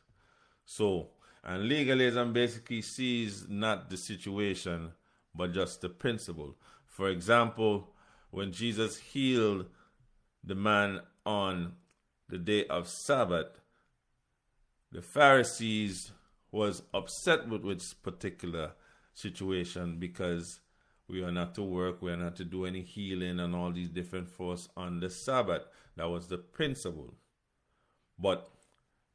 So, 0.66 1.10
and 1.44 1.68
legalism 1.68 2.34
basically 2.34 2.82
sees 2.82 3.48
not 3.50 3.90
the 3.90 3.98
situation 3.98 4.92
but 5.36 5.54
just 5.54 5.82
the 5.82 5.90
principle. 5.90 6.56
For 6.86 7.10
example, 7.10 7.90
when 8.30 8.52
Jesus 8.52 8.98
healed 8.98 9.66
the 10.44 10.56
man 10.56 11.02
on 11.26 11.74
the 12.30 12.38
day 12.38 12.66
of 12.68 12.88
Sabbath, 12.88 13.60
the 14.92 15.02
Pharisees 15.02 16.12
was 16.52 16.84
upset 16.94 17.50
with 17.50 17.64
this 17.64 17.94
particular 17.94 18.74
situation 19.14 19.98
because 20.00 20.60
we 21.08 21.24
are 21.24 21.32
not 21.32 21.56
to 21.56 21.64
work, 21.64 22.02
we 22.02 22.12
are 22.12 22.18
not 22.18 22.36
to 22.38 22.46
do 22.46 22.66
any 22.66 22.82
healing 22.82 23.40
and 23.40 23.56
all 23.56 23.72
these 23.72 23.90
different 23.90 24.30
force 24.30 24.70
on 24.78 25.00
the 25.00 25.10
Sabbath. 25.10 25.64
That 25.96 26.10
was 26.10 26.28
the 26.28 26.38
principle. 26.38 27.16
But 28.20 28.50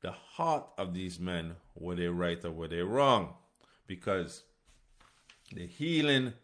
the 0.00 0.12
heart 0.12 0.66
of 0.78 0.94
these 0.94 1.18
men, 1.18 1.56
were 1.74 1.94
they 1.94 2.06
right 2.06 2.44
or 2.44 2.52
were 2.52 2.68
they 2.68 2.82
wrong? 2.82 3.34
Because 3.86 4.42
the 5.54 5.66
healing, 5.66 6.34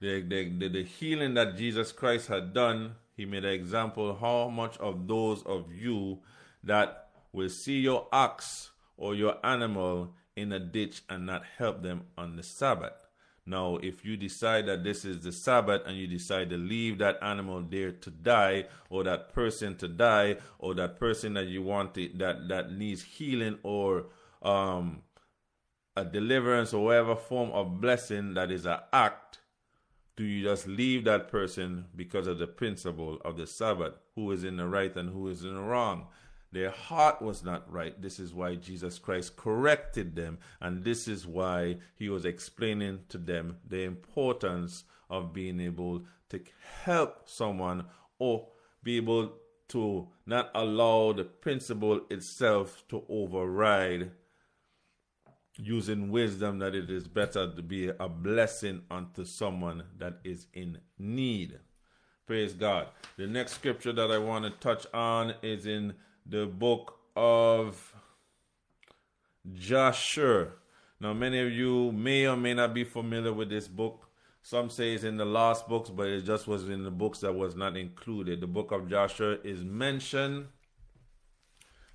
the, 0.00 0.22
the, 0.22 0.68
the, 0.68 0.84
healing 0.84 1.34
that 1.34 1.56
Jesus 1.56 1.92
Christ 1.92 2.28
had 2.28 2.52
done, 2.52 2.94
he 3.16 3.24
made 3.24 3.44
an 3.44 3.52
example 3.52 4.16
how 4.20 4.48
much 4.48 4.76
of 4.78 5.06
those 5.06 5.42
of 5.44 5.72
you 5.72 6.20
that 6.64 7.08
will 7.32 7.48
see 7.48 7.80
your 7.80 8.08
ox 8.12 8.70
or 8.96 9.14
your 9.14 9.36
animal 9.44 10.14
in 10.36 10.52
a 10.52 10.58
ditch 10.58 11.02
and 11.08 11.26
not 11.26 11.42
help 11.58 11.82
them 11.82 12.02
on 12.16 12.36
the 12.36 12.42
Sabbath. 12.42 13.07
Now, 13.48 13.76
if 13.76 14.04
you 14.04 14.18
decide 14.18 14.66
that 14.66 14.84
this 14.84 15.06
is 15.06 15.20
the 15.20 15.32
Sabbath 15.32 15.82
and 15.86 15.96
you 15.96 16.06
decide 16.06 16.50
to 16.50 16.58
leave 16.58 16.98
that 16.98 17.18
animal 17.22 17.62
there 17.62 17.92
to 17.92 18.10
die, 18.10 18.66
or 18.90 19.04
that 19.04 19.32
person 19.32 19.74
to 19.76 19.88
die, 19.88 20.36
or 20.58 20.74
that 20.74 21.00
person 21.00 21.32
that 21.34 21.46
you 21.46 21.62
want 21.62 21.94
to, 21.94 22.10
that 22.16 22.48
that 22.48 22.72
needs 22.72 23.02
healing 23.02 23.58
or 23.62 24.06
um, 24.42 25.00
a 25.96 26.04
deliverance 26.04 26.74
or 26.74 26.84
whatever 26.84 27.16
form 27.16 27.50
of 27.52 27.80
blessing 27.80 28.34
that 28.34 28.50
is 28.50 28.66
an 28.66 28.80
act, 28.92 29.38
do 30.16 30.24
you 30.24 30.44
just 30.44 30.66
leave 30.66 31.04
that 31.04 31.28
person 31.28 31.86
because 31.96 32.26
of 32.26 32.38
the 32.38 32.46
principle 32.46 33.18
of 33.24 33.38
the 33.38 33.46
Sabbath? 33.46 33.94
Who 34.14 34.30
is 34.30 34.44
in 34.44 34.58
the 34.58 34.66
right 34.66 34.94
and 34.94 35.10
who 35.10 35.28
is 35.28 35.42
in 35.42 35.54
the 35.54 35.62
wrong? 35.62 36.08
Their 36.50 36.70
heart 36.70 37.20
was 37.20 37.44
not 37.44 37.70
right. 37.70 38.00
This 38.00 38.18
is 38.18 38.32
why 38.32 38.54
Jesus 38.54 38.98
Christ 38.98 39.36
corrected 39.36 40.16
them, 40.16 40.38
and 40.60 40.82
this 40.82 41.06
is 41.06 41.26
why 41.26 41.76
he 41.94 42.08
was 42.08 42.24
explaining 42.24 43.00
to 43.10 43.18
them 43.18 43.58
the 43.66 43.84
importance 43.84 44.84
of 45.10 45.32
being 45.32 45.60
able 45.60 46.04
to 46.30 46.40
help 46.84 47.28
someone 47.28 47.84
or 48.18 48.48
be 48.82 48.96
able 48.96 49.32
to 49.68 50.08
not 50.26 50.50
allow 50.54 51.12
the 51.12 51.24
principle 51.24 52.00
itself 52.10 52.82
to 52.88 53.04
override 53.08 54.10
using 55.58 56.10
wisdom 56.10 56.58
that 56.60 56.74
it 56.74 56.88
is 56.88 57.08
better 57.08 57.52
to 57.52 57.62
be 57.62 57.88
a 57.88 58.08
blessing 58.08 58.82
unto 58.90 59.24
someone 59.24 59.82
that 59.98 60.18
is 60.24 60.46
in 60.54 60.78
need. 60.98 61.58
Praise 62.26 62.52
God. 62.52 62.88
The 63.16 63.26
next 63.26 63.52
scripture 63.54 63.92
that 63.92 64.10
I 64.10 64.18
want 64.18 64.44
to 64.44 64.50
touch 64.50 64.86
on 64.94 65.34
is 65.42 65.66
in 65.66 65.94
the 66.28 66.46
book 66.46 66.98
of 67.16 67.94
Jasher. 69.54 70.52
Now, 71.00 71.14
many 71.14 71.40
of 71.40 71.52
you 71.52 71.92
may 71.92 72.26
or 72.26 72.36
may 72.36 72.54
not 72.54 72.74
be 72.74 72.84
familiar 72.84 73.32
with 73.32 73.48
this 73.48 73.68
book. 73.68 74.08
Some 74.42 74.70
say 74.70 74.94
it's 74.94 75.04
in 75.04 75.16
the 75.16 75.24
last 75.24 75.68
books, 75.68 75.90
but 75.90 76.08
it 76.08 76.22
just 76.22 76.46
was 76.46 76.68
in 76.68 76.84
the 76.84 76.90
books 76.90 77.20
that 77.20 77.34
was 77.34 77.54
not 77.56 77.76
included. 77.76 78.40
The 78.40 78.46
book 78.46 78.72
of 78.72 78.88
Jasher 78.88 79.38
is 79.42 79.64
mentioned, 79.64 80.46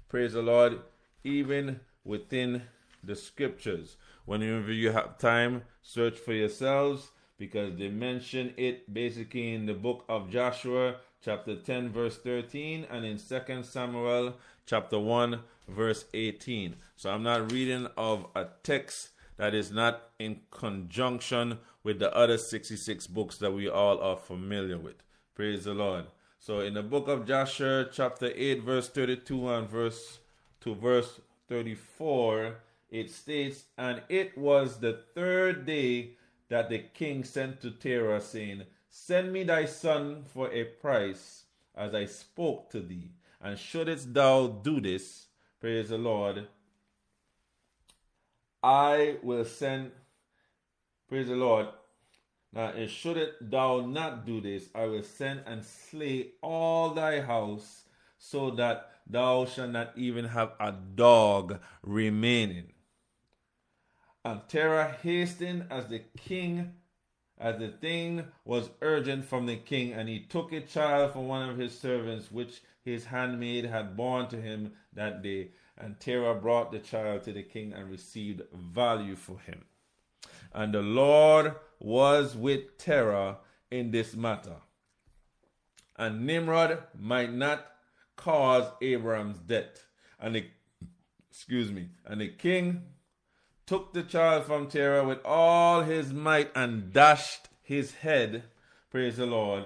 praise 0.10 0.34
the 0.34 0.42
Lord, 0.42 0.82
even 1.24 1.80
within 2.04 2.64
the 3.04 3.16
scriptures. 3.16 3.98
Whenever 4.26 4.72
you 4.72 4.92
have 4.92 5.18
time, 5.18 5.64
search 5.82 6.18
for 6.18 6.34
yourselves 6.34 7.12
because 7.38 7.78
they 7.78 7.90
mention 7.90 8.54
it 8.58 8.94
basically 8.94 9.54
in 9.54 9.66
the 9.66 9.74
book 9.74 10.06
of 10.08 10.30
Joshua, 10.30 10.96
chapter 11.24 11.56
10, 11.56 11.90
verse 11.90 12.18
13, 12.18 12.86
and 12.92 13.06
in 13.06 13.18
2 13.18 13.64
Samuel, 13.64 14.36
chapter 14.66 15.00
1, 15.00 15.40
verse 15.70 16.06
18. 16.14 16.76
So 16.98 17.12
I'm 17.12 17.24
not 17.24 17.52
reading 17.52 17.88
of 17.96 18.28
a 18.36 18.48
text 18.64 19.10
that 19.38 19.54
is 19.54 19.72
not 19.72 20.10
in 20.20 20.42
conjunction 20.52 21.60
with 21.84 22.00
the 22.00 22.14
other 22.16 22.38
66 22.38 23.08
books 23.08 23.38
that 23.38 23.52
we 23.52 23.70
all 23.70 24.00
are 24.02 24.18
familiar 24.18 24.78
with. 24.78 24.96
Praise 25.34 25.64
the 25.64 25.74
Lord. 25.74 26.06
So 26.40 26.60
in 26.60 26.74
the 26.74 26.84
book 26.84 27.08
of 27.08 27.26
Jasher, 27.26 27.90
chapter 27.92 28.32
8, 28.36 28.62
verse 28.62 28.90
32 28.90 29.50
and 29.50 29.70
verse 29.70 30.20
to 30.62 30.76
verse 30.76 31.22
34, 31.48 32.56
it 32.92 33.10
states, 33.10 33.64
And 33.78 34.02
it 34.10 34.38
was 34.38 34.78
the 34.78 35.00
third 35.16 35.66
day 35.66 36.12
that 36.50 36.70
the 36.70 36.80
king 36.80 37.24
sent 37.24 37.62
to 37.62 37.72
Terah, 37.72 38.22
saying, 38.22 38.64
Send 38.96 39.34
me 39.34 39.44
thy 39.44 39.66
son 39.66 40.24
for 40.24 40.52
a 40.52 40.66
price, 40.66 41.46
as 41.76 41.96
I 41.96 42.06
spoke 42.06 42.70
to 42.70 42.80
thee. 42.80 43.10
And 43.42 43.58
shouldst 43.58 44.14
thou 44.14 44.46
do 44.46 44.80
this, 44.80 45.26
praise 45.60 45.90
the 45.90 45.98
Lord, 45.98 46.48
I 48.62 49.18
will 49.24 49.46
send, 49.46 49.92
praise 51.10 51.28
the 51.28 51.36
Lord. 51.36 51.70
Now, 52.54 52.68
and 52.68 52.88
shouldst 52.88 53.34
thou 53.42 53.82
not 53.82 54.28
do 54.28 54.40
this, 54.40 54.70
I 54.76 54.86
will 54.86 55.04
send 55.04 55.42
and 55.48 55.66
slay 55.66 56.34
all 56.44 56.92
thy 56.92 57.20
house, 57.20 57.86
so 58.20 58.52
that 58.52 58.92
thou 59.08 59.46
shalt 59.46 59.72
not 59.72 59.94
even 59.98 60.26
have 60.26 60.52
a 60.60 60.72
dog 60.72 61.60
remaining. 61.82 62.74
And 64.24 64.48
Terah 64.48 64.96
hastened 65.02 65.66
as 65.72 65.88
the 65.88 66.04
king 66.16 66.74
as 67.40 67.60
the 67.60 67.70
thing 67.70 68.26
was 68.46 68.70
urgent 68.82 69.26
from 69.26 69.46
the 69.46 69.58
king, 69.58 69.94
and 69.94 70.08
he 70.08 70.20
took 70.20 70.54
a 70.54 70.62
child 70.62 71.14
from 71.14 71.28
one 71.28 71.50
of 71.50 71.58
his 71.58 71.78
servants, 71.78 72.32
which 72.32 72.62
his 72.84 73.06
handmaid 73.06 73.66
had 73.66 73.98
borne 73.98 74.28
to 74.30 74.42
him 74.42 74.74
that 74.94 75.22
day. 75.22 75.52
And 75.78 76.00
Terah 76.00 76.36
brought 76.36 76.72
the 76.72 76.80
child 76.80 77.24
to 77.24 77.34
the 77.34 77.42
king 77.42 77.74
and 77.74 77.90
received 77.90 78.44
value 78.54 79.16
for 79.16 79.40
him. 79.40 79.66
And 80.54 80.74
the 80.74 80.82
Lord 80.82 81.56
was 81.80 82.36
with 82.36 82.78
Terah 82.78 83.40
in 83.72 83.90
this 83.92 84.16
matter. 84.16 84.58
And 85.96 86.26
Nimrod 86.26 86.84
might 86.98 87.34
not 87.34 87.66
cause 88.16 88.72
Abraham's 88.82 89.40
death. 89.40 89.88
And 90.20 90.36
the, 90.36 90.46
excuse 91.32 91.72
me, 91.72 91.90
and 92.06 92.22
the 92.22 92.30
king 92.30 92.84
took 93.66 93.94
the 93.94 94.04
child 94.04 94.46
from 94.46 94.68
Terah 94.68 95.06
with 95.06 95.20
all 95.26 95.82
his 95.82 96.14
might 96.14 96.52
and 96.56 96.92
dashed 96.92 97.50
his 97.62 97.96
head, 97.96 98.44
praise 98.90 99.18
the 99.18 99.26
Lord, 99.26 99.66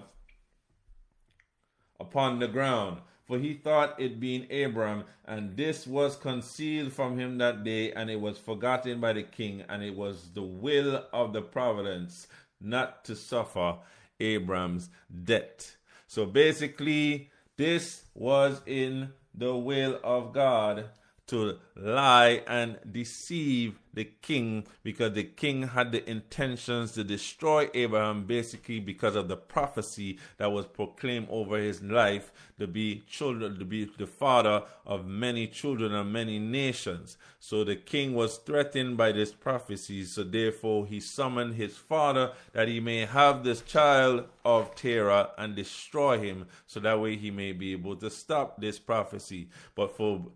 upon 1.99 2.39
the 2.39 2.47
ground. 2.47 2.99
For 3.25 3.37
he 3.37 3.55
thought 3.55 3.99
it 3.99 4.21
being 4.21 4.47
Abram, 4.49 5.03
and 5.25 5.57
this 5.57 5.85
was 5.85 6.15
concealed 6.15 6.93
from 6.93 7.19
him 7.19 7.39
that 7.39 7.65
day, 7.65 7.91
and 7.91 8.09
it 8.09 8.21
was 8.21 8.37
forgotten 8.37 9.01
by 9.01 9.11
the 9.11 9.23
king, 9.23 9.63
and 9.67 9.83
it 9.83 9.95
was 9.95 10.29
the 10.33 10.43
will 10.43 11.03
of 11.11 11.33
the 11.33 11.41
providence 11.41 12.27
not 12.61 13.03
to 13.03 13.17
suffer 13.17 13.79
Abram's 14.21 14.89
death. 15.25 15.75
So 16.07 16.25
basically, 16.25 17.29
this 17.57 18.05
was 18.13 18.61
in 18.65 19.09
the 19.35 19.55
will 19.55 19.99
of 20.05 20.31
God 20.31 20.85
to 21.27 21.57
lie 21.75 22.41
and 22.47 22.79
deceive 22.89 23.79
the 23.93 24.05
king 24.05 24.65
because 24.83 25.13
the 25.13 25.23
king 25.23 25.63
had 25.63 25.91
the 25.91 26.07
intentions 26.09 26.91
to 26.93 27.03
destroy 27.03 27.69
Abraham 27.73 28.25
basically 28.25 28.79
because 28.79 29.15
of 29.15 29.27
the 29.27 29.35
prophecy 29.35 30.19
that 30.37 30.51
was 30.51 30.67
proclaimed 30.67 31.27
over 31.29 31.57
his 31.57 31.81
life 31.81 32.31
to 32.59 32.67
be 32.67 33.03
children 33.09 33.57
to 33.59 33.65
be 33.65 33.89
the 33.97 34.07
father 34.07 34.63
of 34.85 35.05
many 35.05 35.47
children 35.47 35.93
and 35.93 36.13
many 36.13 36.39
nations. 36.39 37.17
So 37.39 37.63
the 37.63 37.75
king 37.75 38.13
was 38.13 38.37
threatened 38.37 38.97
by 38.97 39.11
this 39.11 39.33
prophecy. 39.33 40.05
So 40.05 40.23
therefore 40.23 40.85
he 40.85 40.99
summoned 40.99 41.55
his 41.55 41.75
father 41.75 42.33
that 42.53 42.67
he 42.67 42.79
may 42.79 43.05
have 43.05 43.43
this 43.43 43.61
child 43.61 44.25
of 44.45 44.75
Terah 44.75 45.31
and 45.37 45.55
destroy 45.55 46.19
him 46.19 46.45
so 46.67 46.79
that 46.79 46.99
way 47.01 47.17
he 47.17 47.31
may 47.31 47.51
be 47.51 47.73
able 47.73 47.95
to 47.97 48.09
stop 48.09 48.61
this 48.61 48.79
prophecy. 48.79 49.49
But 49.75 49.95
for 49.97 50.27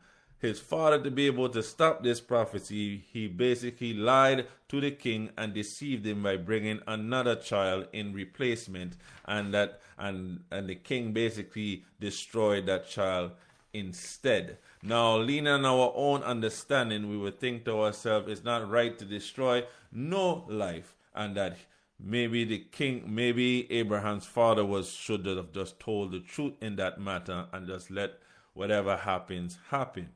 his 0.41 0.59
father 0.59 0.99
to 1.03 1.11
be 1.11 1.27
able 1.27 1.49
to 1.49 1.61
stop 1.61 2.01
this 2.01 2.19
prophecy, 2.19 3.03
he 3.13 3.27
basically 3.27 3.93
lied 3.93 4.47
to 4.69 4.81
the 4.81 4.89
king 4.89 5.29
and 5.37 5.53
deceived 5.53 6.05
him 6.05 6.23
by 6.23 6.35
bringing 6.35 6.79
another 6.87 7.35
child 7.35 7.87
in 7.93 8.11
replacement, 8.11 8.97
and 9.25 9.53
that 9.53 9.79
and 9.99 10.43
and 10.49 10.67
the 10.67 10.75
king 10.75 11.13
basically 11.13 11.83
destroyed 11.99 12.65
that 12.65 12.89
child 12.89 13.31
instead. 13.71 14.57
Now, 14.81 15.17
leaning 15.17 15.47
on 15.47 15.63
our 15.63 15.93
own 15.95 16.23
understanding, 16.23 17.07
we 17.09 17.17
would 17.17 17.39
think 17.39 17.63
to 17.65 17.79
ourselves, 17.79 18.27
it's 18.27 18.43
not 18.43 18.69
right 18.69 18.97
to 18.97 19.05
destroy 19.05 19.63
no 19.91 20.43
life, 20.49 20.95
and 21.13 21.37
that 21.37 21.57
maybe 21.99 22.45
the 22.45 22.65
king, 22.71 23.03
maybe 23.05 23.71
Abraham's 23.71 24.25
father 24.25 24.65
was 24.65 24.89
should 24.89 25.27
have 25.27 25.51
just 25.51 25.79
told 25.79 26.11
the 26.11 26.19
truth 26.19 26.53
in 26.61 26.77
that 26.77 26.99
matter 26.99 27.45
and 27.53 27.67
just 27.67 27.91
let 27.91 28.13
whatever 28.53 28.97
happens 28.97 29.59
happen. 29.69 30.09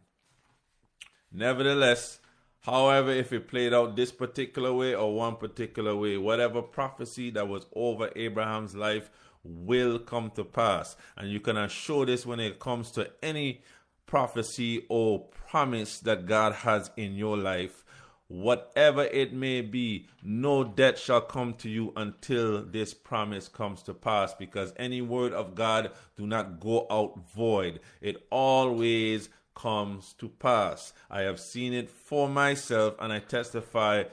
Nevertheless, 1.35 2.19
however, 2.61 3.11
if 3.11 3.33
it 3.33 3.49
played 3.49 3.73
out 3.73 3.97
this 3.97 4.11
particular 4.11 4.71
way 4.73 4.95
or 4.95 5.13
one 5.13 5.35
particular 5.35 5.93
way, 5.93 6.17
whatever 6.17 6.61
prophecy 6.61 7.29
that 7.31 7.49
was 7.49 7.65
over 7.75 8.09
Abraham's 8.15 8.73
life 8.73 9.09
will 9.43 9.99
come 9.99 10.31
to 10.31 10.45
pass. 10.45 10.95
And 11.17 11.29
you 11.29 11.41
can 11.41 11.57
assure 11.57 12.05
this 12.05 12.25
when 12.25 12.39
it 12.39 12.59
comes 12.59 12.89
to 12.91 13.11
any 13.21 13.61
prophecy 14.05 14.85
or 14.87 15.25
promise 15.49 15.99
that 15.99 16.25
God 16.25 16.53
has 16.53 16.89
in 16.95 17.15
your 17.15 17.37
life. 17.37 17.83
Whatever 18.27 19.03
it 19.03 19.33
may 19.33 19.61
be, 19.61 20.07
no 20.23 20.63
debt 20.63 20.97
shall 20.97 21.21
come 21.21 21.53
to 21.55 21.69
you 21.69 21.91
until 21.97 22.63
this 22.63 22.93
promise 22.93 23.47
comes 23.49 23.83
to 23.83 23.93
pass, 23.93 24.33
because 24.33 24.73
any 24.77 25.01
word 25.01 25.33
of 25.33 25.53
God 25.53 25.91
do 26.15 26.25
not 26.25 26.59
go 26.59 26.87
out 26.89 27.29
void. 27.35 27.81
It 28.01 28.25
always 28.31 29.29
comes 29.55 30.13
to 30.19 30.29
pass. 30.29 30.93
I 31.09 31.21
have 31.21 31.39
seen 31.39 31.73
it 31.73 31.89
for 31.89 32.29
myself, 32.29 32.95
and 32.99 33.11
I 33.11 33.19
testify 33.19 34.03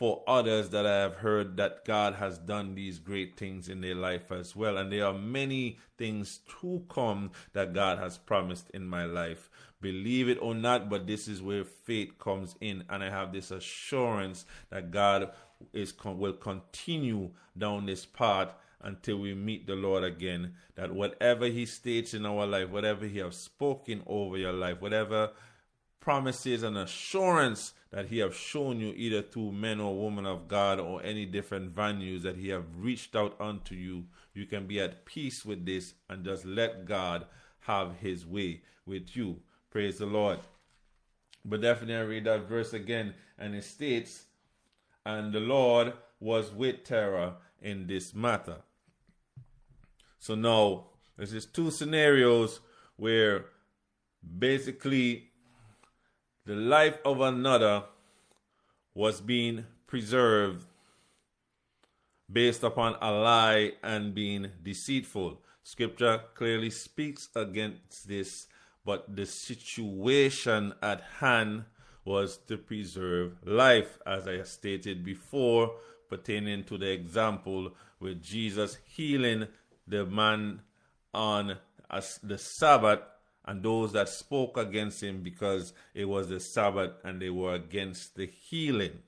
for 0.00 0.22
others 0.26 0.70
that 0.70 0.86
I 0.86 1.00
have 1.00 1.16
heard 1.16 1.58
that 1.58 1.84
God 1.84 2.14
has 2.14 2.38
done 2.38 2.74
these 2.74 2.98
great 2.98 3.36
things 3.36 3.68
in 3.68 3.82
their 3.82 3.94
life 3.94 4.32
as 4.32 4.56
well. 4.56 4.78
And 4.78 4.90
there 4.90 5.04
are 5.04 5.12
many 5.12 5.78
things 5.98 6.40
to 6.60 6.84
come 6.88 7.32
that 7.52 7.74
God 7.74 7.98
has 7.98 8.16
promised 8.16 8.70
in 8.70 8.86
my 8.86 9.04
life. 9.04 9.50
Believe 9.82 10.28
it 10.28 10.38
or 10.40 10.54
not, 10.54 10.88
but 10.88 11.06
this 11.06 11.28
is 11.28 11.42
where 11.42 11.64
faith 11.64 12.18
comes 12.18 12.54
in, 12.60 12.84
and 12.88 13.02
I 13.02 13.10
have 13.10 13.32
this 13.32 13.50
assurance 13.50 14.46
that 14.70 14.90
God 14.90 15.32
is 15.72 15.92
will 16.02 16.32
continue 16.32 17.30
down 17.58 17.84
this 17.84 18.06
path 18.06 18.54
until 18.82 19.18
we 19.18 19.34
meet 19.34 19.66
the 19.66 19.74
Lord 19.74 20.04
again. 20.04 20.54
That 20.74 20.92
whatever 20.92 21.46
He 21.46 21.66
states 21.66 22.14
in 22.14 22.26
our 22.26 22.46
life, 22.46 22.70
whatever 22.70 23.06
He 23.06 23.18
has 23.18 23.36
spoken 23.36 24.02
over 24.06 24.36
your 24.36 24.52
life, 24.52 24.80
whatever 24.80 25.30
promises 26.00 26.62
and 26.62 26.78
assurance 26.78 27.74
that 27.90 28.06
He 28.06 28.18
have 28.18 28.34
shown 28.34 28.80
you, 28.80 28.92
either 28.96 29.22
through 29.22 29.52
men 29.52 29.80
or 29.80 30.02
women 30.02 30.26
of 30.26 30.48
God 30.48 30.80
or 30.80 31.02
any 31.02 31.26
different 31.26 31.74
venues 31.74 32.22
that 32.22 32.36
He 32.36 32.48
have 32.48 32.64
reached 32.78 33.14
out 33.14 33.36
unto 33.40 33.74
you, 33.74 34.06
you 34.32 34.46
can 34.46 34.66
be 34.66 34.80
at 34.80 35.04
peace 35.04 35.44
with 35.44 35.66
this 35.66 35.94
and 36.08 36.24
just 36.24 36.44
let 36.44 36.86
God 36.86 37.26
have 37.60 37.96
His 38.00 38.26
way 38.26 38.62
with 38.86 39.14
you. 39.16 39.40
Praise 39.70 39.98
the 39.98 40.06
Lord. 40.06 40.38
But 41.44 41.62
definitely 41.62 41.96
I 41.96 42.00
read 42.00 42.24
that 42.24 42.48
verse 42.48 42.72
again, 42.72 43.14
and 43.38 43.54
it 43.54 43.64
states, 43.64 44.24
And 45.06 45.32
the 45.32 45.40
Lord 45.40 45.94
was 46.18 46.52
with 46.52 46.84
Terah 46.84 47.36
in 47.62 47.86
this 47.86 48.14
matter. 48.14 48.56
So 50.20 50.34
now 50.34 50.84
there's 51.16 51.32
just 51.32 51.54
two 51.54 51.70
scenarios 51.70 52.60
where 52.96 53.46
basically 54.38 55.30
the 56.44 56.54
life 56.54 56.98
of 57.06 57.22
another 57.22 57.84
was 58.94 59.22
being 59.22 59.64
preserved 59.86 60.66
based 62.30 62.62
upon 62.62 62.96
a 63.00 63.10
lie 63.10 63.72
and 63.82 64.14
being 64.14 64.50
deceitful. 64.62 65.40
Scripture 65.62 66.20
clearly 66.34 66.70
speaks 66.70 67.30
against 67.34 68.06
this, 68.06 68.46
but 68.84 69.16
the 69.16 69.24
situation 69.24 70.74
at 70.82 71.00
hand 71.20 71.64
was 72.04 72.36
to 72.36 72.58
preserve 72.58 73.38
life, 73.44 73.98
as 74.06 74.28
I 74.28 74.42
stated 74.42 75.02
before, 75.02 75.76
pertaining 76.10 76.64
to 76.64 76.76
the 76.76 76.90
example 76.90 77.72
with 78.00 78.22
Jesus 78.22 78.78
healing 78.84 79.46
the 79.86 80.06
man 80.06 80.60
on 81.12 81.56
the 82.22 82.38
Sabbath 82.38 83.00
and 83.44 83.62
those 83.62 83.92
that 83.92 84.08
spoke 84.08 84.56
against 84.56 85.02
him 85.02 85.22
because 85.22 85.72
it 85.94 86.04
was 86.04 86.28
the 86.28 86.40
Sabbath 86.40 86.92
and 87.04 87.20
they 87.20 87.30
were 87.30 87.54
against 87.54 88.16
the 88.16 88.26
healing. 88.26 89.00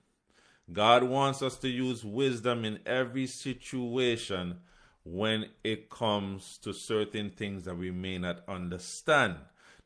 God 0.72 1.04
wants 1.04 1.42
us 1.42 1.56
to 1.58 1.68
use 1.68 2.04
wisdom 2.04 2.64
in 2.64 2.80
every 2.86 3.26
situation 3.26 4.60
when 5.04 5.46
it 5.64 5.90
comes 5.90 6.58
to 6.58 6.72
certain 6.72 7.30
things 7.30 7.64
that 7.64 7.76
we 7.76 7.90
may 7.90 8.18
not 8.18 8.42
understand. 8.48 9.36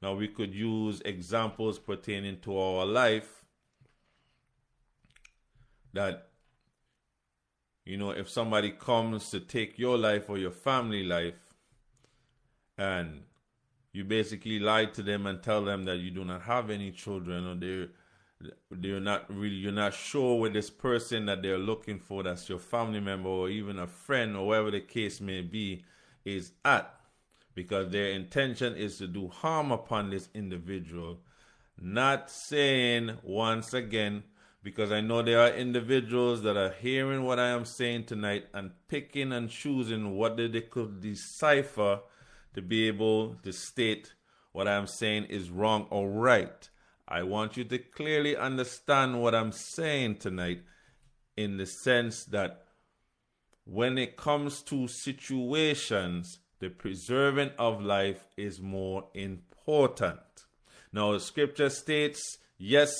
Now, 0.03 0.15
we 0.15 0.29
could 0.29 0.55
use 0.55 1.01
examples 1.05 1.79
pertaining 1.79 2.39
to 2.41 2.59
our 2.59 2.85
life 2.85 3.45
that 5.95 6.29
you 7.87 7.97
know, 7.97 8.11
if 8.11 8.29
somebody 8.29 8.71
comes 8.71 9.31
to 9.31 9.41
take 9.41 9.79
your 9.79 9.97
life 9.97 10.29
or 10.29 10.37
your 10.37 10.51
family 10.51 11.05
life 11.05 11.55
and 12.77 13.23
you 13.93 14.05
basically 14.05 14.59
lie 14.59 14.85
to 14.85 15.03
them 15.03 15.27
and 15.27 15.43
tell 15.43 15.65
them 15.65 15.85
that 15.85 15.97
you 15.97 16.11
do 16.11 16.25
not 16.25 16.43
have 16.43 16.69
any 16.69 16.91
children 16.91 17.47
or 17.47 17.55
they're 17.55 17.89
they're 18.71 19.01
not 19.01 19.25
really 19.35 19.55
you're 19.55 19.73
not 19.73 19.95
sure 19.95 20.39
with 20.39 20.53
this 20.53 20.69
person 20.69 21.25
that 21.25 21.41
they're 21.41 21.57
looking 21.57 21.99
for 21.99 22.23
that's 22.23 22.51
your 22.51 22.59
family 22.59 23.01
member 23.01 23.31
or 23.31 23.49
even 23.49 23.79
a 23.79 23.87
friend 23.87 24.37
or 24.37 24.49
whatever 24.49 24.71
the 24.71 24.81
case 24.81 25.23
may 25.23 25.41
be 25.41 25.83
is 26.27 26.53
at 26.63 26.97
because 27.57 27.91
their 27.91 28.11
intention 28.11 28.77
is 28.77 28.99
to 28.99 29.09
do 29.09 29.27
harm 29.29 29.73
upon 29.73 30.11
this 30.11 30.29
individual. 30.35 31.19
Not 31.81 32.31
saying 32.31 33.19
once 33.23 33.73
again 33.75 34.23
because 34.67 34.91
I 34.91 35.01
know 35.01 35.23
there 35.23 35.43
are 35.43 35.55
individuals 35.55 36.43
that 36.43 36.57
are 36.57 36.75
hearing 36.81 37.23
what 37.23 37.39
I 37.39 37.51
am 37.51 37.65
saying 37.65 38.07
tonight 38.07 38.47
and 38.53 38.73
picking 38.89 39.31
and 39.31 39.49
choosing 39.49 40.17
what 40.17 40.37
they 40.37 40.61
could 40.61 41.01
decipher 41.01 42.01
to 42.53 42.63
be 42.63 42.89
able 42.89 43.37
to 43.45 43.53
state 43.53 44.15
what 44.51 44.67
I'm 44.67 44.89
saying 44.89 45.27
is 45.27 45.51
wrong 45.51 45.87
or 45.91 46.11
right. 46.11 46.69
I 47.07 47.23
want 47.23 47.57
you 47.57 47.63
to 47.63 47.79
clearly 47.79 48.37
understand 48.37 49.23
what 49.23 49.37
I'm 49.37 49.53
saying 49.53 50.17
tonight 50.17 50.63
in 51.37 51.59
the 51.59 51.67
sense 51.67 52.25
that 52.25 52.65
when 53.67 53.97
it 53.97 54.17
comes 54.17 54.63
to 54.63 54.89
situations, 54.89 56.41
the 56.59 56.71
preserving 56.71 57.53
of 57.57 57.85
life 57.85 58.27
is 58.37 58.61
more 58.61 59.05
important. 59.15 60.19
Now, 60.93 61.13
the 61.13 61.21
scripture 61.21 61.71
states, 61.71 62.39
yes, 62.59 62.97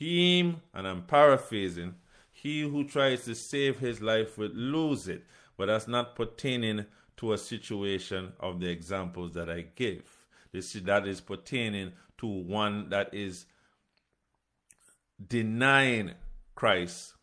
him, 0.00 0.62
and 0.72 0.88
I'm 0.88 1.02
paraphrasing, 1.02 1.94
he 2.32 2.62
who 2.62 2.84
tries 2.84 3.24
to 3.24 3.34
save 3.34 3.78
his 3.78 4.00
life 4.00 4.38
will 4.38 4.50
lose 4.50 5.08
it. 5.08 5.24
But 5.56 5.66
that's 5.66 5.86
not 5.86 6.16
pertaining 6.16 6.86
to 7.18 7.34
a 7.34 7.38
situation 7.38 8.32
of 8.40 8.60
the 8.60 8.68
examples 8.68 9.34
that 9.34 9.50
I 9.50 9.66
give. 9.74 10.04
This 10.52 10.72
that 10.72 11.06
is 11.06 11.20
pertaining 11.20 11.92
to 12.18 12.26
one 12.26 12.88
that 12.88 13.12
is 13.12 13.44
denying 15.28 16.12
Christ 16.54 17.14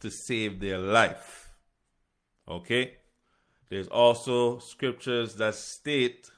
to 0.00 0.10
save 0.10 0.58
their 0.58 0.78
life. 0.78 1.52
Okay? 2.48 2.94
There's 3.68 3.88
also 3.88 4.58
scriptures 4.58 5.36
that 5.36 5.54
state 5.54 6.30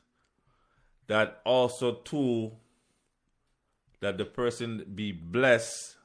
that 1.06 1.40
also 1.44 1.94
too 1.94 2.52
that 4.00 4.18
the 4.18 4.24
person 4.24 4.84
be 4.94 5.12
blessed 5.12 5.96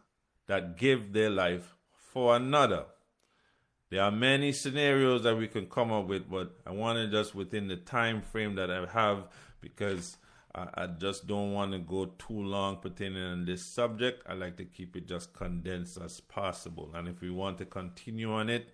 that 0.48 0.78
give 0.78 1.14
their 1.14 1.30
life 1.30 1.76
for 1.92 2.36
another. 2.36 2.86
There 3.90 4.02
are 4.02 4.12
many 4.12 4.54
scenarios 4.54 5.24
that 5.24 5.38
we 5.38 5.48
can 5.48 5.66
come 5.66 5.92
up 5.92 6.08
with, 6.08 6.30
but 6.30 6.56
I 6.66 6.72
want 6.72 6.98
to 6.98 7.08
just 7.08 7.36
within 7.36 7.68
the 7.68 7.76
time 7.76 8.22
frame 8.22 8.56
that 8.56 8.72
I 8.72 8.86
have 8.86 9.28
because 9.60 10.18
I, 10.56 10.68
I 10.74 10.88
just 10.88 11.28
don't 11.28 11.54
want 11.54 11.74
to 11.74 11.80
go 11.80 12.06
too 12.06 12.42
long 12.42 12.78
pertaining 12.78 13.24
on 13.24 13.46
this 13.46 13.66
subject. 13.66 14.24
I 14.28 14.34
like 14.34 14.58
to 14.58 14.66
keep 14.66 14.96
it 14.96 15.08
just 15.08 15.34
condensed 15.34 16.00
as 16.02 16.22
possible. 16.22 16.92
And 16.94 17.08
if 17.08 17.22
we 17.22 17.30
want 17.30 17.58
to 17.58 17.66
continue 17.66 18.32
on 18.32 18.50
it, 18.50 18.74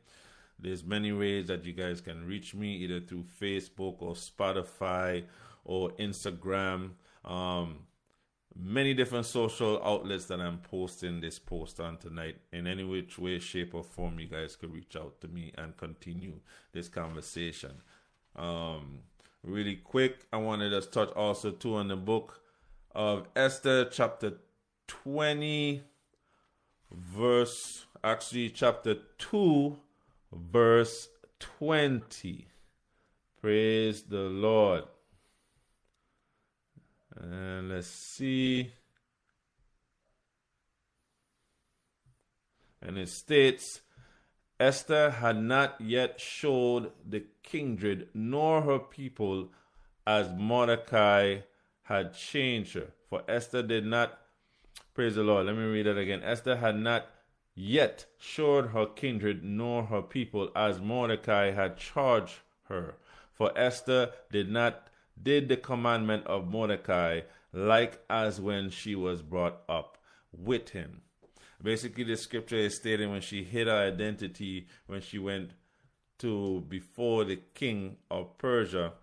there's 0.60 0.84
many 0.84 1.12
ways 1.12 1.48
that 1.48 1.66
you 1.66 1.74
guys 1.74 2.02
can 2.02 2.26
reach 2.26 2.56
me 2.56 2.76
either 2.78 3.00
through 3.00 3.26
Facebook 3.40 3.98
or 4.00 4.14
Spotify 4.14 5.26
or 5.64 5.92
Instagram. 5.94 6.92
Um, 7.24 7.80
many 8.60 8.94
different 8.94 9.26
social 9.26 9.82
outlets 9.84 10.26
that 10.26 10.40
I'm 10.40 10.60
posting 10.60 11.22
this 11.22 11.40
post 11.40 11.80
on 11.80 11.98
tonight. 11.98 12.38
In 12.52 12.68
any 12.68 12.84
which 12.84 13.20
way, 13.20 13.40
shape, 13.40 13.74
or 13.74 13.84
form, 13.84 14.20
you 14.20 14.28
guys 14.28 14.56
can 14.56 14.72
reach 14.72 14.96
out 14.96 15.20
to 15.22 15.28
me 15.28 15.54
and 15.58 15.76
continue 15.78 16.40
this 16.72 16.90
conversation. 16.90 17.82
Um, 18.36 19.00
really 19.44 19.76
quick, 19.76 20.26
I 20.32 20.38
wanted 20.38 20.70
to 20.70 20.82
touch 20.82 21.10
also 21.10 21.52
too 21.52 21.76
on 21.76 21.88
the 21.88 21.96
book 21.96 22.42
of 22.94 23.28
Esther, 23.36 23.86
chapter 23.86 24.34
20, 24.88 25.84
verse 26.92 27.86
actually 28.04 28.50
chapter 28.50 28.96
2, 29.18 29.78
verse 30.32 31.10
20. 31.40 32.48
Praise 33.42 34.04
the 34.04 34.18
Lord. 34.18 34.84
And 37.22 37.70
let's 37.70 37.88
see. 37.88 38.72
And 42.82 42.98
it 42.98 43.10
states 43.10 43.82
Esther 44.60 45.12
had 45.12 45.38
not 45.38 45.80
yet 45.80 46.20
showed 46.20 46.92
the 47.08 47.26
kindred 47.44 48.10
nor 48.14 48.62
her 48.62 48.80
people 48.80 49.50
as 50.06 50.30
Mordecai 50.32 51.40
had 51.84 52.14
changed 52.14 52.74
her. 52.74 52.88
For 53.10 53.24
Esther 53.28 53.62
did 53.62 53.86
not, 53.86 54.18
praise 54.94 55.16
the 55.16 55.24
Lord, 55.24 55.46
let 55.46 55.56
me 55.56 55.64
read 55.64 55.86
that 55.86 55.98
again. 55.98 56.22
Esther 56.24 56.58
had 56.58 56.78
not 56.78 57.08
yet 57.56 58.06
showed 58.18 58.68
her 58.68 58.86
kindred 58.86 59.44
nor 59.44 59.86
her 59.86 60.02
people 60.02 60.50
as 60.56 60.80
Mordecai 60.80 61.52
had 61.52 61.78
charged 61.78 62.40
her. 62.64 62.96
For 63.34 63.52
Esther 63.58 64.12
did 64.32 64.50
not 64.50 64.88
did 65.22 65.50
the 65.50 65.58
commandment 65.58 66.26
of 66.28 66.48
Mordecai 66.48 67.22
like 67.54 68.02
as 68.10 68.40
when 68.40 68.70
she 68.70 68.96
was 68.96 69.22
brought 69.22 69.62
up 69.68 69.98
with 70.32 70.70
him. 70.70 71.02
Basically, 71.62 72.04
the 72.04 72.18
scripture 72.18 72.58
is 72.58 72.76
stating 72.76 73.10
when 73.10 73.22
she 73.22 73.44
hid 73.44 73.68
her 73.68 73.88
identity 73.88 74.68
when 74.86 75.02
she 75.02 75.18
went 75.18 75.52
to 76.20 76.62
before 76.68 77.24
the 77.24 77.38
king 77.54 77.98
of 78.12 78.38
Persia 78.38 78.94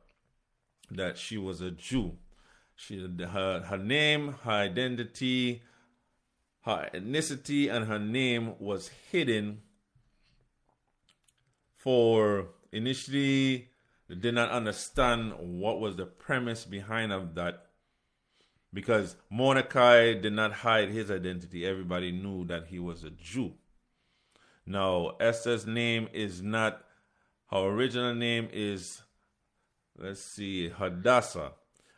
that 0.91 1.19
she 1.19 1.37
was 1.37 1.61
a 1.61 1.71
Jew. 1.71 2.17
She 2.77 2.99
her 2.99 3.61
her 3.61 3.79
name, 3.79 4.37
her 4.45 4.51
identity, 4.51 5.63
her 6.63 6.91
ethnicity, 6.95 7.71
and 7.71 7.87
her 7.87 7.99
name 7.99 8.55
was 8.59 8.91
hidden 9.11 9.63
for 11.77 12.49
initially 12.73 13.69
did 14.09 14.35
not 14.35 14.51
understand 14.51 15.33
what 15.39 15.81
was 15.81 15.97
the 15.97 16.07
premise 16.07 16.65
behind 16.65 17.13
of 17.13 17.35
that 17.35 17.67
because 18.73 19.17
Mordecai 19.31 20.15
did 20.15 20.33
not 20.33 20.53
hide 20.53 20.91
his 20.91 21.11
identity. 21.11 21.65
Everybody 21.65 22.11
knew 22.11 22.45
that 22.47 22.67
he 22.67 22.79
was 22.81 23.05
a 23.05 23.11
Jew. 23.11 23.53
Now, 24.67 25.13
Esther's 25.21 25.67
name 25.67 26.09
is 26.13 26.43
not, 26.43 26.85
her 27.51 27.59
original 27.59 28.15
name 28.15 28.49
is, 28.53 29.03
let's 29.97 30.21
see, 30.21 30.71
Hadassah. 30.71 31.53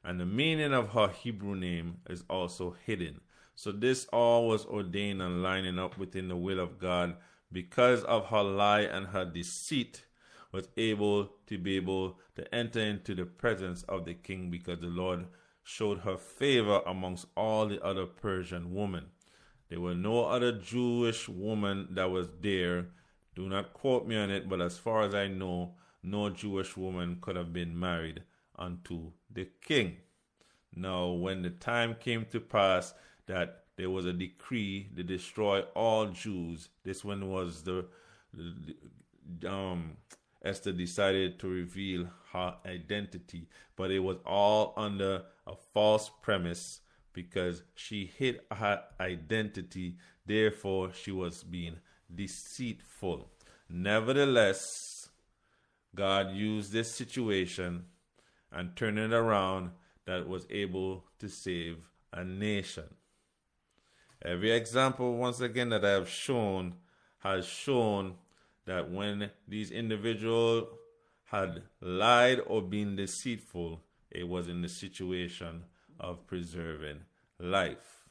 And 0.05 0.21
the 0.21 0.27
meaning 0.27 0.73
of 0.73 0.91
her 0.91 1.09
Hebrew 1.09 1.57
name 1.57 1.99
is 2.09 2.25
also 2.29 2.77
hidden. 2.85 3.21
So 3.55 3.73
this 3.73 4.07
all 4.13 4.47
was 4.47 4.67
ordained 4.67 5.23
and 5.23 5.43
lining 5.43 5.79
up 5.79 5.97
within 5.97 6.29
the 6.29 6.37
will 6.37 6.61
of 6.61 6.79
God 6.79 7.17
because 7.51 8.05
of 8.05 8.27
her 8.27 8.43
lie 8.43 8.83
and 8.83 9.07
her 9.09 9.25
deceit 9.25 10.05
was 10.57 10.69
able 10.79 11.29
to 11.47 11.59
be 11.59 11.77
able 11.77 12.19
to 12.35 12.55
enter 12.55 12.81
into 12.81 13.15
the 13.15 13.27
presence 13.27 13.83
of 13.83 14.07
the 14.07 14.15
king 14.15 14.51
because 14.51 14.81
the 14.81 14.87
Lord 14.87 15.27
showed 15.63 15.99
her 15.99 16.17
favor 16.17 16.81
amongst 16.87 17.27
all 17.37 17.67
the 17.67 17.85
other 17.85 18.07
Persian 18.07 18.75
women. 18.75 19.05
There 19.69 19.81
were 19.81 19.95
no 19.95 20.25
other 20.25 20.53
Jewish 20.53 21.29
woman 21.29 21.89
that 21.91 22.11
was 22.11 22.29
there. 22.41 22.87
Do 23.35 23.51
not 23.51 23.75
quote 23.75 24.07
me 24.07 24.17
on 24.17 24.31
it, 24.31 24.49
but 24.49 24.63
as 24.63 24.79
far 24.79 25.03
as 25.03 25.15
I 25.15 25.29
know, 25.29 25.75
no 26.03 26.31
Jewish 26.31 26.75
woman 26.75 27.19
could 27.21 27.37
have 27.37 27.53
been 27.53 27.79
married 27.79 28.23
unto 28.59 29.13
the 29.31 29.49
king. 29.61 29.99
Now, 30.75 31.11
when 31.11 31.43
the 31.43 31.51
time 31.51 31.97
came 32.01 32.25
to 32.31 32.41
pass 32.41 32.95
that 33.27 33.65
there 33.77 33.91
was 33.91 34.07
a 34.07 34.13
decree 34.15 34.89
to 34.97 35.03
destroy 35.03 35.61
all 35.75 36.07
Jews, 36.07 36.71
this 36.83 37.05
one 37.05 37.29
was 37.29 37.63
the, 37.63 37.85
the 38.33 39.53
um, 39.53 39.99
Esther 40.47 40.73
decided 40.73 41.39
to 41.41 41.49
reveal 41.49 42.09
her 42.33 42.55
identity, 42.65 43.49
but 43.75 43.91
it 43.91 43.99
was 43.99 44.19
all 44.25 44.73
under 44.77 45.25
a 45.47 45.55
false 45.75 46.11
premise 46.23 46.81
because 47.13 47.63
she 47.75 48.07
hid 48.17 48.41
her 48.53 48.83
identity, 49.01 49.97
therefore, 50.25 50.93
she 50.93 51.11
was 51.11 51.43
being 51.43 51.77
deceitful. 52.15 53.29
Nevertheless, 53.69 55.09
God 55.95 56.33
used 56.33 56.73
this 56.73 56.93
situation 56.93 57.87
and 58.53 58.77
turned 58.77 58.99
it 58.99 59.13
around 59.13 59.71
that 60.05 60.29
was 60.29 60.47
able 60.51 61.07
to 61.19 61.29
save 61.29 61.79
a 62.13 62.23
nation. 62.23 62.85
Every 64.25 64.53
example, 64.53 65.17
once 65.17 65.41
again, 65.41 65.71
that 65.71 65.85
I 65.85 65.91
have 65.91 66.09
shown 66.09 66.75
has 67.21 67.47
shown 67.47 68.15
that 68.67 68.91
when 68.91 69.31
these 69.49 69.71
individuals 69.71 70.69
had 71.25 71.63
lied 71.81 72.41
or 72.47 72.63
been 72.63 72.97
deceitful, 72.97 73.81
it 74.11 74.29
was 74.29 74.49
in 74.49 74.63
the 74.63 74.69
situation 74.69 75.65
of 75.99 76.27
preserving 76.27 77.01
life. 77.39 78.05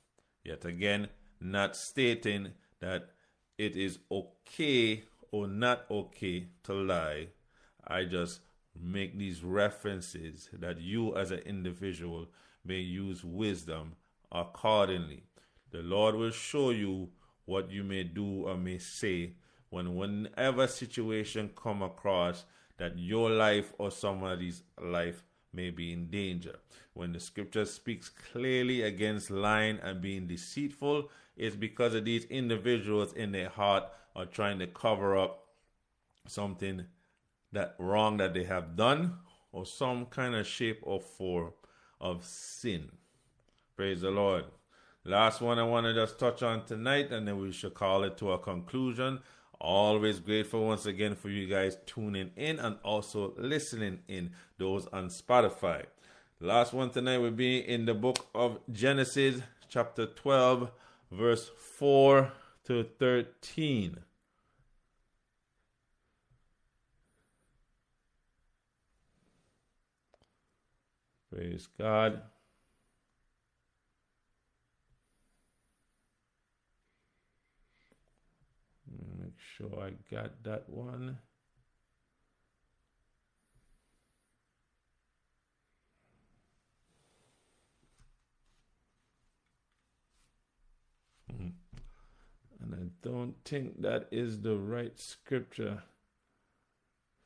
Yet 0.43 0.65
again, 0.65 1.09
not 1.39 1.75
stating 1.75 2.53
that 2.79 3.09
it 3.57 3.75
is 3.75 3.99
okay 4.11 5.03
or 5.31 5.47
not 5.47 5.85
okay 5.89 6.47
to 6.63 6.73
lie. 6.73 7.27
I 7.87 8.05
just 8.05 8.41
make 8.79 9.17
these 9.17 9.43
references 9.43 10.49
that 10.53 10.79
you 10.81 11.15
as 11.15 11.31
an 11.31 11.39
individual 11.39 12.27
may 12.63 12.79
use 12.79 13.23
wisdom 13.23 13.93
accordingly. 14.31 15.23
The 15.71 15.81
Lord 15.81 16.15
will 16.15 16.31
show 16.31 16.71
you 16.71 17.09
what 17.45 17.71
you 17.71 17.83
may 17.83 18.03
do 18.03 18.47
or 18.47 18.57
may 18.57 18.77
say 18.77 19.33
when 19.75 19.93
whenever 19.93 20.67
situation 20.67 21.49
come 21.53 21.81
across 21.81 22.45
that 22.77 22.97
your 22.97 23.29
life 23.29 23.73
or 23.77 23.91
somebody's 23.91 24.63
life 24.81 25.25
may 25.51 25.69
be 25.69 25.91
in 25.91 26.07
danger. 26.07 26.55
When 26.93 27.11
the 27.11 27.19
scripture 27.19 27.65
speaks 27.65 28.07
clearly 28.31 28.83
against 28.83 29.29
lying 29.29 29.79
and 29.83 29.99
being 29.99 30.27
deceitful, 30.27 31.09
it's 31.35 31.57
because 31.57 31.93
of 31.93 32.05
these 32.05 32.23
individuals 32.25 33.11
in 33.11 33.33
their 33.33 33.49
heart 33.49 33.83
are 34.15 34.25
trying 34.25 34.59
to 34.59 34.67
cover 34.67 35.17
up 35.17 35.43
something 36.25 36.85
that 37.51 37.75
wrong 37.77 38.15
that 38.15 38.33
they 38.33 38.45
have 38.45 38.77
done 38.77 39.15
or 39.51 39.65
some 39.65 40.05
kind 40.05 40.35
of 40.35 40.47
shape 40.47 40.79
or 40.83 41.01
form 41.01 41.51
of 41.99 42.23
sin. 42.23 42.91
Praise 43.75 43.99
the 43.99 44.09
Lord. 44.11 44.45
Last 45.03 45.41
one 45.41 45.59
I 45.59 45.63
want 45.63 45.85
to 45.85 45.93
just 45.93 46.17
touch 46.17 46.41
on 46.41 46.65
tonight, 46.65 47.11
and 47.11 47.27
then 47.27 47.39
we 47.39 47.51
should 47.51 47.73
call 47.73 48.03
it 48.03 48.17
to 48.17 48.31
a 48.31 48.39
conclusion. 48.39 49.19
Always 49.65 50.19
grateful 50.19 50.67
once 50.67 50.85
again 50.85 51.15
for 51.15 51.29
you 51.29 51.47
guys 51.47 51.79
tuning 51.87 52.29
in 52.35 52.59
and 52.59 52.77
also 52.83 53.33
listening 53.35 53.97
in 54.07 54.29
those 54.59 54.85
on 54.93 55.07
Spotify. 55.07 55.85
Last 56.39 56.71
one 56.71 56.91
tonight 56.91 57.17
will 57.17 57.31
be 57.31 57.67
in 57.67 57.85
the 57.85 57.95
book 57.95 58.27
of 58.35 58.59
Genesis, 58.71 59.41
chapter 59.67 60.05
12, 60.05 60.69
verse 61.11 61.49
4 61.79 62.31
to 62.65 62.83
13. 62.99 63.97
Praise 71.31 71.67
God. 71.75 72.21
Make 79.35 79.69
sure 79.71 79.83
I 79.83 79.91
got 80.13 80.43
that 80.43 80.69
one. 80.69 81.17
Hmm. 91.29 91.47
And 92.61 92.75
I 92.75 93.07
don't 93.07 93.35
think 93.43 93.81
that 93.81 94.07
is 94.11 94.41
the 94.41 94.55
right 94.55 94.97
scripture 94.97 95.83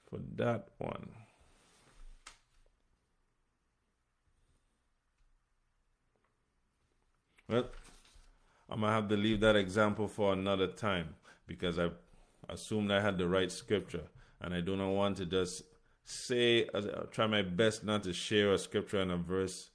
for 0.09 0.19
that 0.35 0.69
one. 0.79 1.09
Well, 7.47 7.65
I'm 8.67 8.81
gonna 8.81 8.93
have 8.93 9.09
to 9.09 9.17
leave 9.17 9.41
that 9.41 9.55
example 9.55 10.07
for 10.07 10.33
another 10.33 10.67
time 10.67 11.15
because 11.49 11.77
I 11.77 11.89
assumed 12.47 12.91
I 12.91 13.01
had 13.01 13.17
the 13.17 13.27
right 13.27 13.51
scripture, 13.51 14.03
and 14.39 14.53
I 14.53 14.61
do 14.61 14.77
not 14.77 14.91
want 14.91 15.17
to 15.17 15.25
just 15.25 15.63
say, 16.05 16.69
I'll 16.73 16.87
uh, 16.87 17.03
try 17.11 17.27
my 17.27 17.41
best 17.41 17.83
not 17.83 18.03
to 18.03 18.13
share 18.13 18.53
a 18.53 18.57
scripture 18.57 19.01
and 19.01 19.11
a 19.11 19.17
verse 19.17 19.71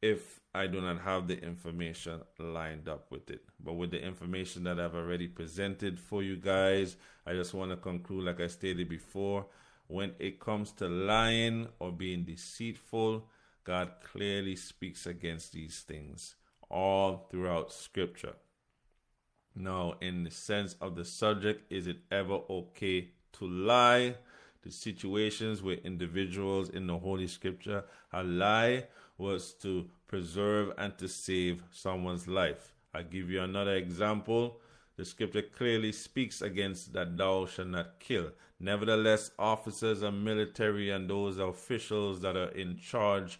if 0.00 0.40
I 0.54 0.66
do 0.68 0.80
not 0.80 1.00
have 1.00 1.26
the 1.26 1.42
information 1.42 2.20
lined 2.38 2.88
up 2.88 3.10
with 3.10 3.28
it. 3.30 3.42
But 3.58 3.74
with 3.74 3.90
the 3.90 4.00
information 4.00 4.62
that 4.64 4.78
I've 4.78 4.94
already 4.94 5.26
presented 5.26 5.98
for 5.98 6.22
you 6.22 6.36
guys, 6.36 6.96
I 7.26 7.32
just 7.32 7.54
want 7.54 7.72
to 7.72 7.76
conclude, 7.76 8.24
like 8.24 8.40
I 8.40 8.46
stated 8.46 8.88
before, 8.88 9.46
when 9.88 10.12
it 10.18 10.38
comes 10.38 10.72
to 10.72 10.88
lying 10.88 11.68
or 11.78 11.92
being 11.92 12.24
deceitful, 12.24 13.28
God 13.64 13.92
clearly 14.12 14.56
speaks 14.56 15.06
against 15.06 15.52
these 15.52 15.80
things 15.80 16.36
all 16.70 17.26
throughout 17.30 17.72
Scripture. 17.72 18.34
Now, 19.56 19.94
in 20.02 20.24
the 20.24 20.30
sense 20.30 20.76
of 20.82 20.96
the 20.96 21.04
subject, 21.04 21.72
is 21.72 21.86
it 21.86 21.96
ever 22.10 22.40
okay 22.50 23.08
to 23.32 23.46
lie? 23.46 24.16
The 24.62 24.70
situations 24.70 25.62
where 25.62 25.76
individuals 25.76 26.68
in 26.68 26.86
the 26.86 26.98
Holy 26.98 27.26
Scripture 27.26 27.84
a 28.12 28.22
lie 28.22 28.84
was 29.16 29.54
to 29.54 29.88
preserve 30.08 30.72
and 30.76 30.96
to 30.98 31.08
save 31.08 31.62
someone's 31.70 32.28
life. 32.28 32.74
I'll 32.94 33.02
give 33.02 33.30
you 33.30 33.42
another 33.42 33.74
example. 33.74 34.60
The 34.96 35.04
scripture 35.04 35.42
clearly 35.42 35.92
speaks 35.92 36.40
against 36.42 36.92
that 36.94 37.16
thou 37.16 37.46
shalt 37.46 37.68
not 37.68 37.98
kill. 37.98 38.32
Nevertheless, 38.58 39.30
officers 39.38 40.02
and 40.02 40.24
military 40.24 40.90
and 40.90 41.08
those 41.08 41.38
officials 41.38 42.20
that 42.20 42.36
are 42.36 42.48
in 42.48 42.78
charge 42.78 43.38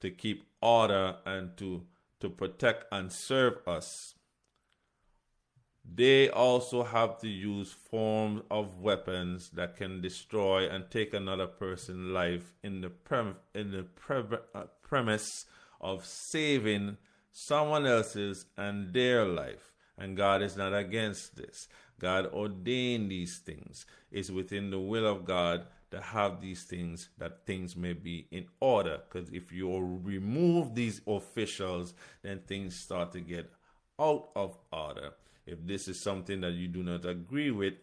to 0.00 0.10
keep 0.10 0.44
order 0.60 1.16
and 1.24 1.56
to, 1.56 1.82
to 2.20 2.28
protect 2.28 2.84
and 2.92 3.10
serve 3.10 3.58
us, 3.66 4.14
they 5.94 6.28
also 6.28 6.82
have 6.82 7.18
to 7.18 7.28
use 7.28 7.72
forms 7.72 8.42
of 8.50 8.78
weapons 8.80 9.50
that 9.50 9.76
can 9.76 10.00
destroy 10.00 10.68
and 10.68 10.90
take 10.90 11.14
another 11.14 11.46
person's 11.46 12.12
life 12.12 12.52
in 12.62 12.82
the, 12.82 12.90
prem- 12.90 13.36
in 13.54 13.70
the 13.70 13.84
pre- 13.84 14.38
uh, 14.54 14.64
premise 14.82 15.46
of 15.80 16.04
saving 16.04 16.98
someone 17.32 17.86
else's 17.86 18.46
and 18.56 18.92
their 18.92 19.24
life. 19.24 19.72
And 19.96 20.16
God 20.16 20.42
is 20.42 20.56
not 20.56 20.74
against 20.74 21.36
this. 21.36 21.68
God 21.98 22.26
ordained 22.26 23.10
these 23.10 23.38
things. 23.38 23.86
It's 24.12 24.30
within 24.30 24.70
the 24.70 24.78
will 24.78 25.06
of 25.06 25.24
God 25.24 25.66
to 25.90 26.00
have 26.00 26.40
these 26.40 26.64
things 26.64 27.08
that 27.18 27.46
things 27.46 27.74
may 27.74 27.94
be 27.94 28.28
in 28.30 28.46
order. 28.60 29.00
Because 29.08 29.30
if 29.30 29.50
you 29.52 29.68
remove 30.04 30.74
these 30.74 31.00
officials, 31.06 31.94
then 32.22 32.40
things 32.46 32.76
start 32.76 33.12
to 33.12 33.20
get 33.20 33.50
out 33.98 34.28
of 34.36 34.58
order. 34.70 35.12
If 35.48 35.66
this 35.66 35.88
is 35.88 35.98
something 35.98 36.42
that 36.42 36.52
you 36.52 36.68
do 36.68 36.82
not 36.82 37.06
agree 37.06 37.50
with, 37.50 37.74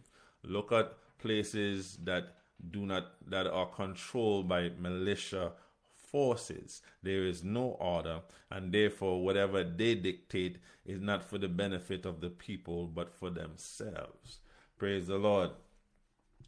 look 0.44 0.72
at 0.72 0.94
places 1.18 1.98
that 2.04 2.36
do 2.72 2.86
not 2.86 3.14
that 3.28 3.48
are 3.48 3.66
controlled 3.66 4.48
by 4.48 4.70
militia 4.80 5.52
forces. 5.96 6.82
There 7.02 7.26
is 7.26 7.44
no 7.44 7.78
order, 7.80 8.22
and 8.52 8.72
therefore, 8.72 9.24
whatever 9.24 9.64
they 9.64 9.96
dictate 9.96 10.60
is 10.86 11.02
not 11.02 11.24
for 11.24 11.38
the 11.40 11.48
benefit 11.48 12.06
of 12.06 12.22
the 12.22 12.30
people, 12.30 12.86
but 12.86 13.12
for 13.12 13.30
themselves. 13.32 14.40
Praise 14.78 15.08
the 15.08 15.18
Lord. 15.18 15.50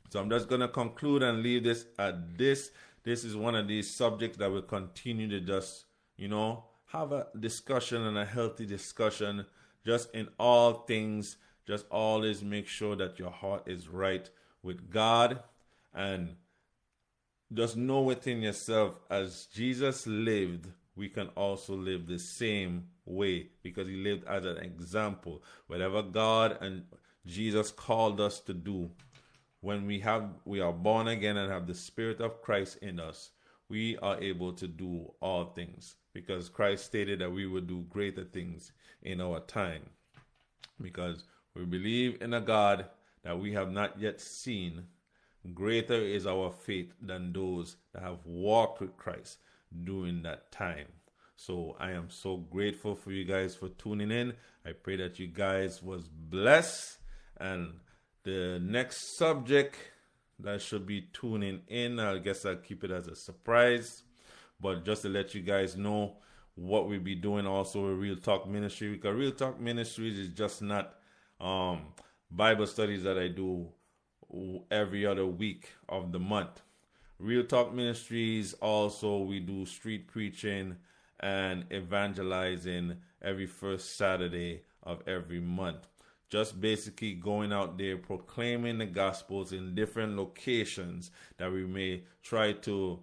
So 0.10 0.22
I'm 0.22 0.30
just 0.30 0.48
going 0.48 0.62
to 0.62 0.68
conclude 0.68 1.24
and 1.24 1.42
leave 1.42 1.64
this 1.64 1.86
at 1.98 2.38
this. 2.38 2.72
This 3.04 3.24
is 3.24 3.36
one 3.36 3.56
of 3.56 3.68
these 3.68 3.90
subjects 3.90 4.38
that 4.38 4.52
will 4.52 4.62
continue 4.62 5.28
to 5.30 5.42
just, 5.42 5.86
you 6.16 6.28
know, 6.28 6.66
have 6.88 7.12
a 7.12 7.28
discussion 7.38 8.04
and 8.04 8.18
a 8.18 8.26
healthy 8.26 8.66
discussion 8.66 9.46
just 9.86 10.14
in 10.14 10.28
all 10.40 10.74
things. 10.74 11.38
Just 11.66 11.86
always 11.92 12.44
make 12.44 12.68
sure 12.68 12.96
that 12.96 13.20
your 13.20 13.32
heart 13.32 13.64
is 13.68 13.90
right 13.90 14.30
with 14.64 14.90
God 14.90 15.40
and 15.94 16.36
just 17.54 17.78
know 17.78 18.02
within 18.02 18.42
yourself 18.42 18.96
as 19.10 19.48
Jesus 19.54 20.06
lived, 20.06 20.68
we 20.96 21.10
can 21.10 21.28
also 21.30 21.76
live 21.76 22.08
the 22.08 22.20
same 22.20 22.88
way 23.06 23.48
because 23.64 23.88
he 23.88 23.96
lived 23.96 24.26
as 24.28 24.46
an 24.46 24.58
example. 24.58 25.44
Whatever 25.68 26.02
God 26.02 26.58
and 26.62 26.84
Jesus 27.26 27.72
called 27.72 28.20
us 28.20 28.40
to 28.42 28.54
do, 28.54 28.90
when 29.62 29.86
we 29.86 30.00
have 30.00 30.30
we 30.46 30.60
are 30.60 30.74
born 30.74 31.08
again 31.08 31.38
and 31.38 31.52
have 31.52 31.68
the 31.68 31.74
spirit 31.74 32.20
of 32.20 32.42
Christ 32.42 32.78
in 32.82 33.00
us, 33.00 33.32
we 33.70 33.98
are 33.98 34.20
able 34.22 34.54
to 34.54 34.68
do 34.68 35.12
all 35.22 35.46
things 35.46 35.96
because 36.14 36.50
Christ 36.50 36.86
stated 36.86 37.20
that 37.20 37.32
we 37.32 37.46
would 37.46 37.68
do 37.68 37.86
greater 37.90 38.24
things 38.24 38.72
in 39.02 39.22
our 39.22 39.40
time. 39.42 39.84
Because 40.82 41.24
we 41.56 41.66
believe 41.66 42.22
in 42.22 42.34
a 42.34 42.42
God 42.42 42.86
that 43.24 43.40
we 43.40 43.54
have 43.54 43.72
not 43.72 44.00
yet 44.00 44.22
seen 44.22 44.86
Greater 45.54 45.94
is 46.02 46.28
our 46.28 46.52
faith 46.52 46.94
than 47.02 47.32
those 47.32 47.78
that 47.94 48.02
have 48.02 48.26
walked 48.26 48.82
with 48.82 48.98
Christ 48.98 49.38
during 49.84 50.24
that 50.24 50.52
time. 50.52 50.88
So 51.36 51.76
I 51.80 51.92
am 51.92 52.10
so 52.10 52.38
grateful 52.38 52.96
for 52.96 53.12
you 53.12 53.24
guys 53.24 53.56
for 53.56 53.70
tuning 53.70 54.12
in. 54.12 54.34
I 54.66 54.72
pray 54.72 54.98
that 54.98 55.20
you 55.20 55.28
guys 55.28 55.82
was 55.82 56.08
blessed 56.08 56.98
and 57.38 57.74
the 58.24 58.60
next 58.62 59.18
subject 59.18 59.78
that 60.40 60.62
should 60.62 60.86
be 60.86 61.08
tuning 61.14 61.62
in, 61.68 62.00
I 62.00 62.18
guess 62.20 62.46
I'll 62.46 62.56
keep 62.56 62.84
it 62.84 62.92
as 62.92 63.08
a 63.08 63.16
surprise. 63.16 64.04
But 64.60 64.86
just 64.86 65.04
to 65.04 65.10
let 65.10 65.36
you 65.36 65.42
guys 65.42 65.76
know 65.78 66.18
what 66.56 66.90
we'll 66.90 67.00
be 67.00 67.16
doing 67.16 67.46
also 67.46 67.88
with 67.88 68.00
Real 68.00 68.16
Talk 68.16 68.48
Ministry 68.48 68.94
because 68.94 69.16
Real 69.16 69.32
Talk 69.32 69.60
Ministries 69.60 70.18
is 70.18 70.30
just 70.30 70.62
not 70.62 70.96
um 71.40 71.82
Bible 72.32 72.66
studies 72.66 73.04
that 73.04 73.18
I 73.18 73.28
do 73.28 73.68
every 74.72 75.06
other 75.06 75.26
week 75.26 75.70
of 75.88 76.12
the 76.12 76.20
month. 76.20 76.62
Real 77.20 77.44
Talk 77.44 77.74
Ministries 77.74 78.54
also 78.56 79.20
we 79.20 79.40
do 79.40 79.66
street 79.66 80.08
preaching 80.08 80.76
and 81.20 81.66
evangelizing 81.72 82.98
every 83.22 83.46
first 83.46 83.96
Saturday 83.96 84.64
of 84.84 85.02
every 85.08 85.40
month. 85.40 85.88
Just 86.30 86.60
basically 86.60 87.14
going 87.14 87.54
out 87.54 87.78
there 87.78 87.98
proclaiming 87.98 88.80
the 88.80 88.86
gospels 88.86 89.54
in 89.54 89.76
different 89.76 90.18
locations 90.18 91.12
that 91.38 91.52
we 91.52 91.66
may 91.66 92.04
try 92.22 92.52
to, 92.52 93.00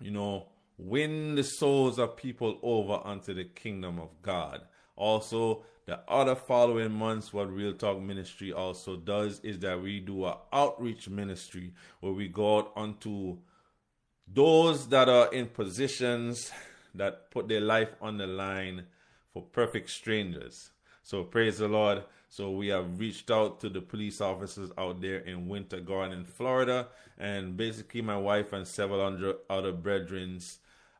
you 0.00 0.10
know, 0.10 0.46
win 0.78 1.34
the 1.34 1.42
souls 1.42 1.98
of 1.98 2.16
people 2.16 2.58
over 2.62 3.00
unto 3.04 3.34
the 3.34 3.44
kingdom 3.44 3.98
of 3.98 4.10
God. 4.22 4.62
Also, 4.96 5.64
the 5.86 5.98
other 6.08 6.36
following 6.36 6.92
months, 6.92 7.32
what 7.32 7.52
Real 7.52 7.72
Talk 7.72 8.00
Ministry 8.00 8.52
also 8.52 8.96
does 8.96 9.40
is 9.40 9.58
that 9.58 9.82
we 9.82 9.98
do 9.98 10.24
an 10.26 10.34
outreach 10.52 11.08
ministry 11.08 11.72
where 11.98 12.12
we 12.12 12.28
go 12.28 12.58
out 12.58 12.72
onto 12.76 13.38
those 14.32 14.88
that 14.88 15.08
are 15.08 15.32
in 15.32 15.46
positions 15.46 16.52
that 16.94 17.30
put 17.30 17.48
their 17.48 17.60
life 17.60 17.90
on 18.00 18.18
the 18.18 18.26
line 18.26 18.84
for 19.32 19.42
perfect 19.42 19.90
strangers. 19.90 20.70
So 21.02 21.24
praise 21.24 21.58
the 21.58 21.68
Lord. 21.68 22.04
So 22.32 22.52
we 22.52 22.68
have 22.68 23.00
reached 23.00 23.28
out 23.32 23.58
to 23.60 23.68
the 23.68 23.80
police 23.80 24.20
officers 24.20 24.70
out 24.78 25.00
there 25.00 25.18
in 25.18 25.48
Winter 25.48 25.80
Garden, 25.80 26.24
Florida, 26.24 26.86
and 27.18 27.56
basically 27.56 28.02
my 28.02 28.16
wife 28.16 28.52
and 28.52 28.64
several 28.64 29.02
hundred 29.02 29.34
other 29.50 29.72
brethren, 29.72 30.38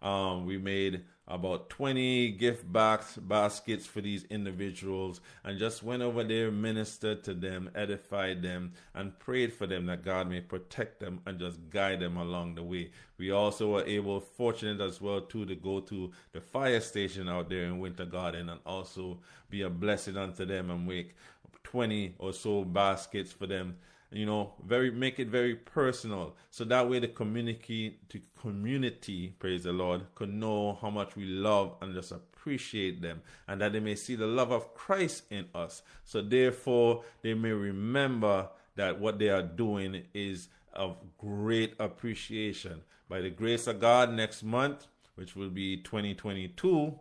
um, 0.03 0.45
we 0.45 0.59
made 0.59 1.05
about 1.31 1.71
20 1.71 2.33
gift 2.33 2.71
box 2.71 3.17
baskets 3.17 3.87
for 3.87 4.01
these 4.01 4.25
individuals 4.25 5.21
and 5.45 5.59
just 5.59 5.83
went 5.83 6.03
over 6.03 6.25
there, 6.25 6.51
ministered 6.51 7.23
to 7.25 7.33
them, 7.35 7.71
edified 7.75 8.43
them, 8.43 8.73
and 8.95 9.17
prayed 9.21 9.53
for 9.53 9.67
them 9.67 9.87
that 9.87 10.05
God 10.05 10.29
may 10.29 10.41
protect 10.41 10.99
them 10.99 11.21
and 11.25 11.39
just 11.39 11.59
guide 11.71 12.01
them 12.01 12.17
along 12.17 12.57
the 12.57 12.65
way. 12.65 12.91
We 13.17 13.31
also 13.31 13.75
were 13.75 13.85
able, 13.85 14.19
fortunate 14.19 14.81
as 14.81 15.01
well, 15.01 15.21
too, 15.21 15.47
to 15.47 15.55
go 15.55 15.81
to 15.81 16.11
the 16.33 16.41
fire 16.41 16.81
station 16.81 17.29
out 17.29 17.49
there 17.49 17.65
in 17.65 17.79
Winter 17.79 18.07
Garden 18.07 18.49
and 18.49 18.61
also 18.67 19.21
be 19.49 19.63
a 19.63 19.71
blessing 19.71 20.17
unto 20.17 20.45
them 20.45 20.71
and 20.71 20.87
make 20.87 21.15
20 21.63 22.17
or 22.19 22.33
so 22.33 22.65
baskets 22.65 23.31
for 23.33 23.47
them 23.47 23.77
you 24.13 24.27
know 24.27 24.53
very 24.67 24.91
make 24.91 25.19
it 25.19 25.29
very 25.29 25.55
personal. 25.55 26.37
So 26.51 26.65
that 26.65 26.89
way 26.89 26.99
the 26.99 27.09
community 27.09 27.99
to 28.09 28.21
community 28.41 29.35
praise 29.39 29.65
the 29.65 29.73
lord 29.73 30.03
could 30.15 30.33
know 30.33 30.79
how 30.81 30.91
much 30.91 31.17
we 31.17 31.25
love 31.25 31.77
and 31.81 31.95
just 31.95 32.13
appreciate 32.13 33.03
them 33.03 33.23
and 33.47 33.61
that 33.61 33.73
they 33.73 33.81
may 33.81 33.95
see 33.95 34.17
the 34.17 34.27
love 34.27 34.51
of 34.51 34.75
christ 34.75 35.25
in 35.31 35.47
us. 35.55 35.83
So 36.05 36.23
therefore 36.23 37.05
they 37.23 37.35
may 37.35 37.53
remember 37.53 38.49
that 38.77 38.99
what 38.99 39.19
they 39.19 39.29
are 39.29 39.43
doing 39.43 40.03
is 40.15 40.49
of 40.73 40.97
great 41.19 41.75
appreciation. 41.79 42.83
By 43.09 43.21
the 43.21 43.31
grace 43.31 43.67
of 43.67 43.81
god 43.81 44.13
next 44.13 44.43
month 44.43 44.87
which 45.15 45.37
will 45.37 45.51
be 45.51 45.77
2022 45.77 46.99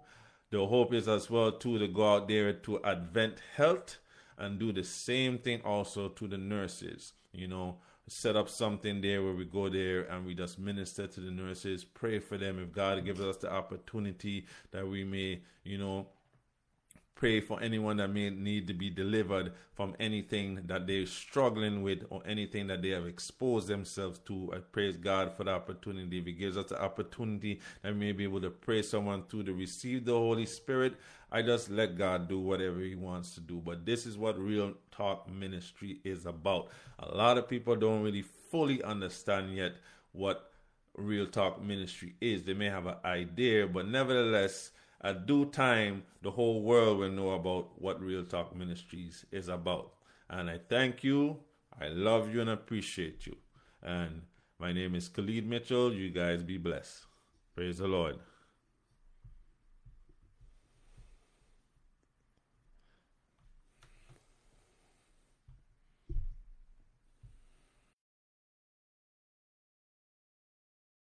the 0.52 0.66
hope 0.66 0.94
is 0.94 1.08
as 1.08 1.30
well 1.30 1.52
too 1.52 1.78
to 1.78 1.88
go 1.88 2.16
out 2.16 2.28
there 2.28 2.52
to 2.54 2.84
advent 2.84 3.38
health 3.56 4.00
and 4.40 4.60
do 4.60 4.72
the 4.72 4.84
same 4.84 5.38
thing 5.38 5.62
also 5.64 6.10
to 6.10 6.28
the 6.28 6.38
nurses. 6.38 7.14
You 7.32 7.48
know, 7.48 7.78
set 8.08 8.36
up 8.36 8.50
something 8.50 9.02
there 9.02 9.24
where 9.24 9.34
we 9.34 9.46
go 9.46 9.70
there 9.70 10.02
and 10.04 10.26
we 10.26 10.34
just 10.34 10.60
minister 10.60 11.08
to 11.08 11.20
the 11.20 11.32
nurses, 11.32 11.84
pray 11.84 12.20
for 12.20 12.38
them. 12.38 12.60
If 12.60 12.72
God 12.72 13.06
gives 13.06 13.22
us 13.22 13.38
the 13.38 13.52
opportunity 13.52 14.48
that 14.72 14.88
we 14.88 15.04
may, 15.04 15.42
you 15.64 15.78
know, 15.78 16.08
pray 17.20 17.42
for 17.42 17.62
anyone 17.62 17.98
that 17.98 18.08
may 18.08 18.30
need 18.30 18.66
to 18.66 18.74
be 18.74 18.90
delivered 18.90 19.52
from 19.74 19.94
anything 20.00 20.62
that 20.68 20.88
they're 20.88 21.06
struggling 21.06 21.82
with 21.82 22.00
or 22.10 22.22
anything 22.26 22.66
that 22.68 22.82
they 22.82 22.90
have 22.90 23.06
exposed 23.06 23.68
themselves 23.68 24.20
to. 24.20 24.50
I 24.56 24.60
praise 24.60 24.96
God 24.96 25.36
for 25.36 25.44
the 25.44 25.52
opportunity. 25.52 26.20
If 26.20 26.26
He 26.26 26.32
gives 26.32 26.56
us 26.56 26.68
the 26.68 26.82
opportunity 26.82 27.60
that 27.82 27.94
we 27.94 28.00
may 28.00 28.12
be 28.14 28.24
able 28.24 28.40
to 28.40 28.50
pray 28.50 28.82
someone 28.82 29.24
through 29.24 29.44
to 29.44 29.54
receive 29.54 30.06
the 30.06 30.14
Holy 30.14 30.46
Spirit, 30.46 30.96
I 31.32 31.42
just 31.42 31.70
let 31.70 31.98
God 31.98 32.28
do 32.28 32.40
whatever 32.40 32.80
He 32.80 32.96
wants 32.96 33.36
to 33.36 33.42
do. 33.42 33.62
But 33.64 33.86
this 33.86 34.06
is 34.06 34.18
what 34.18 34.40
Real 34.40 34.74
Talk 34.92 35.30
Ministry 35.30 36.00
is 36.04 36.26
about. 36.26 36.70
A 37.00 37.16
lot 37.16 37.38
of 37.38 37.48
people 37.48 37.76
don't 37.76 38.02
really 38.02 38.24
fully 38.24 38.82
understand 38.84 39.56
yet 39.56 39.74
what 40.12 40.52
Real 40.96 41.28
Talk 41.28 41.62
Ministry 41.62 42.16
is. 42.20 42.44
They 42.44 42.54
may 42.54 42.66
have 42.66 42.88
an 42.88 42.96
idea, 43.06 43.68
but 43.68 43.88
nevertheless, 43.88 44.72
at 45.02 45.26
due 45.26 45.46
time, 45.46 46.04
the 46.22 46.32
whole 46.32 46.62
world 46.62 47.00
will 47.00 47.12
know 47.12 47.32
about 47.32 47.80
what 47.82 48.02
Real 48.02 48.24
Talk 48.24 48.56
Ministries 48.56 49.26
is 49.32 49.48
about. 49.48 49.94
And 50.30 50.50
I 50.50 50.60
thank 50.68 51.04
you, 51.04 51.38
I 51.80 51.88
love 51.88 52.34
you, 52.34 52.42
and 52.42 52.50
appreciate 52.50 53.26
you. 53.26 53.38
And 53.82 54.24
my 54.60 54.74
name 54.74 54.96
is 54.96 55.08
Khalid 55.08 55.48
Mitchell. 55.48 55.94
You 55.94 56.10
guys 56.10 56.44
be 56.44 56.58
blessed. 56.58 57.06
Praise 57.56 57.78
the 57.78 57.88
Lord. 57.88 58.20